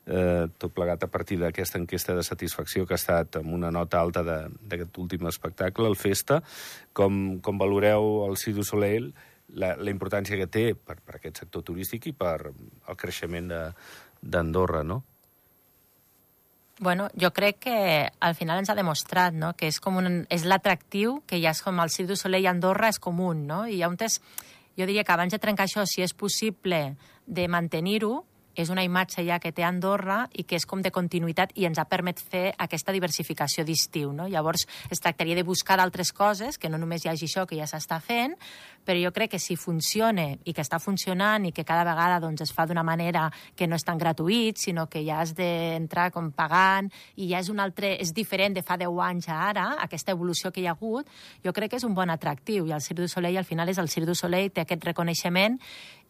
eh, 0.10 0.48
tot 0.58 0.74
plegat 0.74 1.06
a 1.06 1.12
partir 1.12 1.38
d'aquesta 1.40 1.80
enquesta 1.80 2.16
de 2.18 2.26
satisfacció 2.26 2.86
que 2.86 2.98
ha 2.98 3.02
estat 3.02 3.40
amb 3.40 3.54
una 3.54 3.72
nota 3.72 4.02
alta 4.02 4.24
d'aquest 4.26 4.98
últim 4.98 5.30
espectacle, 5.30 5.88
el 5.88 6.00
Festa. 6.00 6.42
Com, 6.94 7.40
com 7.46 7.62
valoreu 7.62 8.26
el 8.26 8.38
Cidu 8.42 8.66
Soleil, 8.66 9.12
la, 9.56 9.76
la 9.78 9.94
importància 9.94 10.38
que 10.38 10.50
té 10.50 10.74
per, 10.74 10.98
per 11.06 11.18
aquest 11.18 11.46
sector 11.46 11.64
turístic 11.66 12.10
i 12.10 12.18
per 12.18 12.36
el 12.50 12.98
creixement 12.98 13.54
d'Andorra, 14.22 14.84
no? 14.84 15.04
Bueno, 16.80 17.10
jo 17.20 17.34
crec 17.36 17.58
que 17.60 17.80
al 18.24 18.36
final 18.40 18.62
ens 18.62 18.70
ha 18.72 18.76
demostrat 18.76 19.36
no? 19.36 19.52
que 19.52 19.68
és 19.68 19.82
com 19.84 19.98
un, 20.00 20.22
és 20.32 20.46
l'atractiu 20.48 21.18
que 21.28 21.42
ja 21.44 21.52
és 21.52 21.60
com 21.62 21.82
el 21.84 21.92
Cidu 21.92 22.16
Soleil 22.16 22.48
i 22.48 22.48
Andorra 22.48 22.88
és 22.88 23.02
comú, 23.04 23.34
no? 23.36 23.66
I 23.68 23.84
test, 24.00 24.24
jo 24.80 24.88
diria 24.88 25.04
que 25.04 25.12
abans 25.12 25.36
de 25.36 25.42
trencar 25.44 25.68
això, 25.68 25.84
si 25.84 26.06
és 26.06 26.16
possible 26.16 26.96
de 27.28 27.48
mantenir-ho, 27.52 28.24
és 28.62 28.70
una 28.70 28.84
imatge 28.84 29.24
ja 29.28 29.40
que 29.40 29.52
té 29.56 29.64
Andorra 29.64 30.24
i 30.34 30.44
que 30.44 30.58
és 30.60 30.66
com 30.70 30.82
de 30.84 30.92
continuïtat 30.92 31.54
i 31.56 31.66
ens 31.70 31.80
ha 31.80 31.88
permet 31.90 32.20
fer 32.20 32.50
aquesta 32.58 32.94
diversificació 32.96 33.66
d'estiu. 33.66 34.12
No? 34.16 34.28
Llavors, 34.28 34.66
es 34.92 35.00
tractaria 35.00 35.38
de 35.38 35.46
buscar 35.48 35.78
d'altres 35.80 36.12
coses, 36.14 36.58
que 36.58 36.70
no 36.70 36.78
només 36.78 37.06
hi 37.06 37.12
hagi 37.12 37.30
això 37.30 37.46
que 37.48 37.58
ja 37.60 37.68
s'està 37.70 38.00
fent, 38.04 38.36
però 38.86 39.00
jo 39.00 39.12
crec 39.16 39.36
que 39.36 39.40
si 39.40 39.56
funciona 39.60 40.26
i 40.44 40.54
que 40.54 40.64
està 40.64 40.80
funcionant 40.82 41.46
i 41.46 41.54
que 41.56 41.66
cada 41.68 41.86
vegada 41.88 42.20
doncs, 42.24 42.42
es 42.42 42.54
fa 42.56 42.66
d'una 42.66 42.84
manera 42.84 43.28
que 43.56 43.68
no 43.68 43.78
és 43.78 43.86
tan 43.86 44.00
gratuït, 44.02 44.58
sinó 44.58 44.88
que 44.90 45.04
ja 45.06 45.22
has 45.22 45.36
d'entrar 45.38 46.10
com 46.16 46.32
pagant 46.36 46.90
i 47.16 47.30
ja 47.32 47.40
és 47.44 47.52
un 47.54 47.60
altre, 47.60 47.96
és 48.02 48.14
diferent 48.16 48.58
de 48.58 48.66
fa 48.66 48.80
10 48.82 49.00
anys 49.06 49.30
a 49.30 49.40
ara, 49.50 49.68
aquesta 49.86 50.16
evolució 50.16 50.52
que 50.52 50.64
hi 50.64 50.68
ha 50.68 50.76
hagut, 50.76 51.08
jo 51.46 51.54
crec 51.54 51.72
que 51.72 51.80
és 51.80 51.88
un 51.88 51.96
bon 51.96 52.10
atractiu 52.10 52.68
i 52.68 52.74
el 52.76 52.82
Cirque 52.82 53.04
du 53.04 53.12
Soleil 53.12 53.38
al 53.38 53.48
final 53.48 53.70
és 53.70 53.78
el 53.78 53.90
Cirque 53.90 54.10
du 54.10 54.18
Soleil, 54.18 54.52
té 54.52 54.66
aquest 54.66 54.86
reconeixement 54.90 55.60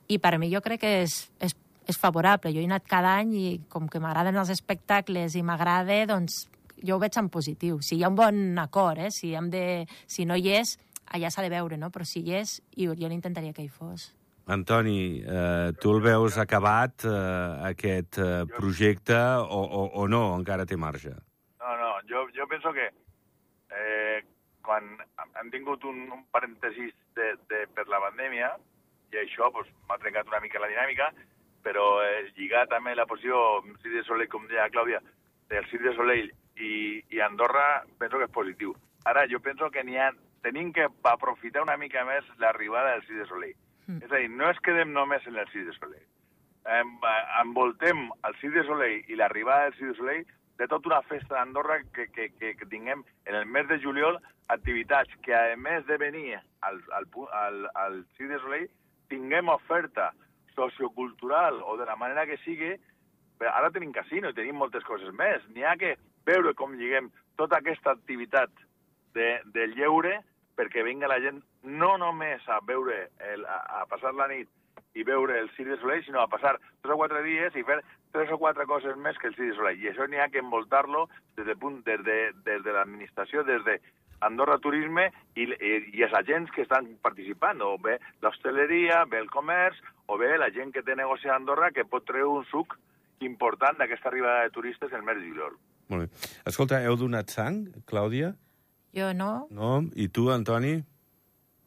i 0.10 0.18
per 0.18 0.38
mi 0.40 0.50
jo 0.54 0.62
crec 0.66 0.82
que 0.82 0.94
és, 1.04 1.20
és, 1.40 1.56
és 1.90 1.98
favorable. 2.00 2.54
Jo 2.54 2.62
he 2.62 2.70
anat 2.70 2.88
cada 2.90 3.16
any 3.22 3.34
i 3.38 3.48
com 3.72 3.90
que 3.90 4.02
m'agraden 4.02 4.38
els 4.38 4.52
espectacles 4.54 5.36
i 5.36 5.44
m'agrada, 5.46 6.04
doncs 6.10 6.46
jo 6.86 6.96
ho 6.96 7.02
veig 7.02 7.18
en 7.20 7.30
positiu. 7.34 7.82
Si 7.82 7.98
hi 7.98 8.04
ha 8.04 8.12
un 8.12 8.20
bon 8.20 8.40
acord, 8.62 9.02
eh? 9.08 9.12
si, 9.12 9.34
hem 9.36 9.50
de, 9.54 9.66
si 10.08 10.26
no 10.30 10.38
hi 10.38 10.54
és, 10.60 10.78
allà 11.16 11.32
s'ha 11.34 11.44
de 11.46 11.52
veure, 11.52 11.78
no? 11.78 11.90
però 11.92 12.06
si 12.08 12.24
hi 12.24 12.38
és, 12.40 12.60
jo, 12.78 12.96
jo 12.98 13.12
intentaria 13.12 13.54
que 13.54 13.66
hi 13.66 13.72
fos. 13.72 14.14
Antoni, 14.50 15.22
eh, 15.22 15.72
tu 15.78 15.92
el 15.94 16.02
veus 16.02 16.40
acabat, 16.42 17.06
eh, 17.06 17.70
aquest 17.70 18.18
eh, 18.18 18.46
projecte, 18.56 19.18
o, 19.46 19.60
o, 19.62 19.84
o 20.02 20.08
no, 20.10 20.24
encara 20.40 20.66
té 20.66 20.78
marge? 20.80 21.14
No, 21.62 21.76
no, 21.78 21.92
jo, 22.10 22.24
jo 22.34 22.48
penso 22.50 22.74
que 22.74 22.88
eh, 22.90 24.24
quan 24.66 24.90
hem 25.42 25.52
tingut 25.54 25.86
un, 25.86 26.02
un 26.16 26.24
parèntesis 26.34 26.96
de, 27.20 27.36
de, 27.52 27.62
per 27.78 27.86
la 27.94 28.02
pandèmia, 28.08 28.56
i 29.14 29.22
això 29.22 29.52
pues, 29.54 29.70
m'ha 29.90 30.00
trencat 30.02 30.34
una 30.34 30.42
mica 30.42 30.62
la 30.64 30.72
dinàmica, 30.72 31.12
però 31.64 32.00
eh, 32.06 32.30
lligat 32.38 32.70
també 32.72 32.96
la 32.96 33.08
posició 33.10 33.62
Cirque 33.82 33.98
de 33.98 34.06
Soleil, 34.08 34.30
com 34.32 34.48
deia 34.48 34.70
Clàudia, 34.74 35.02
del 35.50 35.66
Cirque 35.72 35.90
de 35.90 35.96
Soleil 35.98 36.32
i, 36.56 36.74
i 37.10 37.22
Andorra, 37.26 37.84
penso 38.00 38.20
que 38.20 38.28
és 38.30 38.36
positiu. 38.36 38.76
Ara, 39.10 39.26
jo 39.32 39.40
penso 39.44 39.70
que 39.72 39.84
ha, 40.00 40.12
tenim 40.44 40.72
que 40.74 40.88
aprofitar 41.04 41.64
una 41.64 41.78
mica 41.78 42.06
més 42.06 42.26
l'arribada 42.40 42.94
del 42.94 43.06
Cirque 43.08 43.24
de 43.24 43.30
Soleil. 43.30 43.56
Mm. 43.88 44.02
És 44.06 44.12
a 44.12 44.24
dir, 44.24 44.30
no 44.30 44.50
es 44.50 44.60
quedem 44.66 44.94
només 44.94 45.26
en 45.28 45.38
el 45.38 45.48
Cirque 45.54 45.72
de 45.72 45.78
Soleil. 45.78 46.08
Em, 46.80 46.92
envoltem 47.42 48.10
el 48.28 48.36
Cirque 48.42 48.62
de 48.62 48.68
Soleil 48.68 49.08
i 49.08 49.18
l'arribada 49.18 49.70
del 49.70 49.78
Cirque 49.80 49.94
de 49.94 50.02
Soleil 50.02 50.28
de 50.60 50.68
tota 50.68 50.92
una 50.92 51.02
festa 51.08 51.38
d'Andorra 51.38 51.80
que, 51.96 52.10
que, 52.12 52.30
que, 52.36 52.54
que 52.60 52.68
tinguem 52.68 53.06
en 53.26 53.36
el 53.36 53.46
mes 53.48 53.68
de 53.70 53.80
juliol 53.80 54.20
activitats 54.52 55.14
que, 55.24 55.34
a 55.34 55.56
més 55.56 55.86
de 55.88 55.98
venir 55.98 56.36
al, 56.36 56.82
al, 56.92 57.08
al, 57.32 57.62
al 57.80 58.02
Cirque 58.18 58.34
de 58.34 58.42
Soleil, 58.44 58.68
tinguem 59.10 59.50
oferta 59.50 60.12
sociocultural 60.60 61.62
o 61.64 61.78
de 61.80 61.88
la 61.88 61.96
manera 61.96 62.26
que 62.28 62.40
sigui, 62.44 62.76
ara 63.40 63.72
tenim 63.72 63.94
casino 63.96 64.30
i 64.30 64.38
tenim 64.38 64.60
moltes 64.60 64.84
coses 64.84 65.14
més. 65.16 65.46
N'hi 65.56 65.64
ha 65.64 65.78
que 65.80 65.96
veure 66.28 66.54
com 66.58 66.76
lliguem 66.76 67.10
tota 67.40 67.60
aquesta 67.60 67.96
activitat 67.96 68.52
de, 69.16 69.40
de 69.56 69.70
lleure 69.74 70.20
perquè 70.60 70.84
vinga 70.84 71.08
la 71.08 71.22
gent 71.24 71.40
no 71.64 71.94
només 71.98 72.44
a 72.52 72.60
veure, 72.68 73.06
el, 73.32 73.46
a, 73.48 73.60
a 73.80 73.86
passar 73.92 74.12
la 74.16 74.28
nit 74.28 74.50
i 74.98 75.06
veure 75.08 75.38
el 75.40 75.48
Cirque 75.56 75.76
de 75.76 75.80
Soleil, 75.80 76.04
sinó 76.04 76.22
a 76.22 76.32
passar 76.32 76.58
tres 76.82 76.94
o 76.96 76.98
quatre 77.00 77.22
dies 77.24 77.56
i 77.56 77.64
fer 77.64 77.80
tres 78.12 78.32
o 78.34 78.40
quatre 78.42 78.66
coses 78.68 78.98
més 78.98 79.18
que 79.22 79.30
el 79.30 79.36
Cirque 79.38 79.54
de 79.54 79.60
Soleil. 79.60 79.80
I 79.84 79.92
això 79.94 80.08
n'hi 80.10 80.20
ha 80.20 80.28
que 80.34 80.42
envoltar-lo 80.44 81.06
des 81.38 81.48
de, 81.48 81.56
punt, 81.56 81.80
des 81.88 82.04
de, 82.04 82.18
des 82.48 82.64
de 82.66 82.76
l'administració, 82.76 83.46
des 83.48 83.64
de 83.68 83.78
Andorra 84.26 84.58
Turisme 84.60 85.08
i, 85.36 85.46
i, 85.46 85.72
i 85.96 86.04
els 86.06 86.16
agents 86.20 86.52
que 86.56 86.66
estan 86.66 86.88
participant, 87.04 87.62
o 87.62 87.78
bé 87.82 87.98
l'hostaleria, 88.24 89.06
bé 89.10 89.22
el 89.24 89.30
comerç, 89.32 89.80
o 90.08 90.18
bé 90.20 90.36
la 90.38 90.52
gent 90.56 90.74
que 90.76 90.84
té 90.84 90.96
negoci 90.98 91.30
a 91.30 91.38
Andorra 91.38 91.72
que 91.76 91.88
pot 91.88 92.06
treure 92.08 92.42
un 92.42 92.46
suc 92.52 92.76
important 93.26 93.80
d'aquesta 93.80 94.10
arribada 94.12 94.44
de 94.46 94.54
turistes 94.56 94.94
el 94.94 95.04
mes 95.04 95.20
de 95.20 95.28
juliol. 95.28 95.58
Molt 95.90 96.06
bé. 96.06 96.30
Escolta, 96.50 96.84
heu 96.86 96.98
donat 97.00 97.32
sang, 97.34 97.66
Clàudia? 97.90 98.34
Jo 98.96 99.12
no. 99.14 99.32
No? 99.54 99.74
I 99.96 100.10
tu, 100.14 100.30
Antoni? 100.34 100.78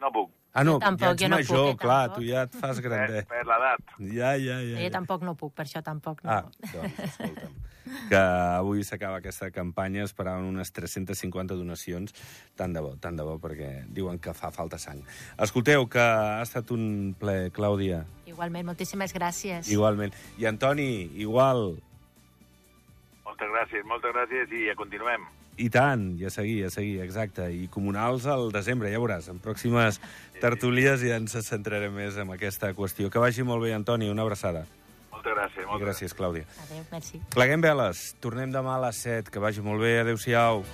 No 0.02 0.10
puc. 0.14 0.30
Ah, 0.52 0.64
no, 0.68 0.78
tampoc, 0.78 1.16
ja 1.16 1.26
ets 1.26 1.30
no 1.32 1.36
major, 1.38 1.70
puc, 1.72 1.80
clar, 1.80 2.10
tampoc. 2.10 2.18
tu 2.20 2.28
ja 2.28 2.42
et 2.44 2.56
fas 2.60 2.80
grandet. 2.84 3.24
Per, 3.28 3.38
per 3.38 3.44
l'edat. 3.48 3.92
Ja, 4.12 4.34
ja, 4.36 4.58
ja. 4.60 4.76
Jo 4.76 4.82
ja. 4.84 4.90
tampoc 4.92 5.22
no 5.24 5.32
puc, 5.34 5.54
per 5.56 5.64
això 5.64 5.80
tampoc 5.82 6.20
no. 6.26 6.30
Ah, 6.30 6.42
doncs, 6.74 6.98
escolta'm, 7.06 7.54
que 8.10 8.20
avui 8.58 8.84
s'acaba 8.84 9.16
aquesta 9.22 9.48
campanya, 9.50 10.04
esperaven 10.04 10.44
unes 10.50 10.70
350 10.76 11.56
donacions, 11.56 12.12
tant 12.54 12.76
de 12.76 12.84
bo, 12.84 12.92
tant 13.00 13.16
de 13.16 13.24
bo, 13.24 13.38
perquè 13.40 13.70
diuen 13.88 14.20
que 14.20 14.34
fa 14.36 14.52
falta 14.52 14.76
sang. 14.78 15.00
Escolteu, 15.40 15.88
que 15.88 16.04
ha 16.04 16.42
estat 16.44 16.70
un 16.76 17.14
ple, 17.18 17.48
Clàudia, 17.56 18.04
Igualment, 18.28 18.66
moltíssimes 18.68 19.12
gràcies. 19.16 19.72
igualment. 19.72 20.12
I 20.38 20.46
Antoni, 20.52 21.08
igual, 21.16 21.78
Moltes 23.24 23.48
gràcies, 23.48 23.84
moltes 23.88 24.12
gràcies 24.12 24.50
i 24.52 24.68
continuem. 24.76 25.24
I 25.60 25.68
tant, 25.70 26.12
i 26.18 26.24
a 26.24 26.30
seguir, 26.30 26.64
a 26.66 26.70
seguir, 26.70 27.00
exacte. 27.04 27.48
I 27.52 27.68
comunals 27.72 28.26
al 28.30 28.50
desembre, 28.54 28.90
ja 28.92 29.00
veuràs, 29.02 29.28
en 29.32 29.40
pròximes 29.42 30.00
tertúlies 30.40 31.04
ja 31.04 31.18
ens 31.20 31.36
centrarem 31.46 31.92
més 31.94 32.16
en 32.16 32.32
aquesta 32.32 32.72
qüestió. 32.74 33.10
Que 33.12 33.22
vagi 33.22 33.44
molt 33.46 33.62
bé, 33.64 33.74
Antoni, 33.76 34.10
una 34.10 34.24
abraçada. 34.26 34.64
Moltes 35.12 35.36
gràcies. 35.36 35.62
I 35.62 35.68
Moltes 35.68 35.86
gràcies, 35.86 36.16
Clàudia. 36.18 36.48
Adéu, 36.64 36.82
merci. 36.90 37.22
Pleguem 37.34 37.62
veles. 37.62 38.14
Tornem 38.20 38.50
demà 38.54 38.78
a 38.78 38.82
les 38.88 39.04
7. 39.06 39.30
Que 39.30 39.42
vagi 39.42 39.62
molt 39.62 39.80
bé. 39.84 39.98
Adéu-siau. 40.00 40.64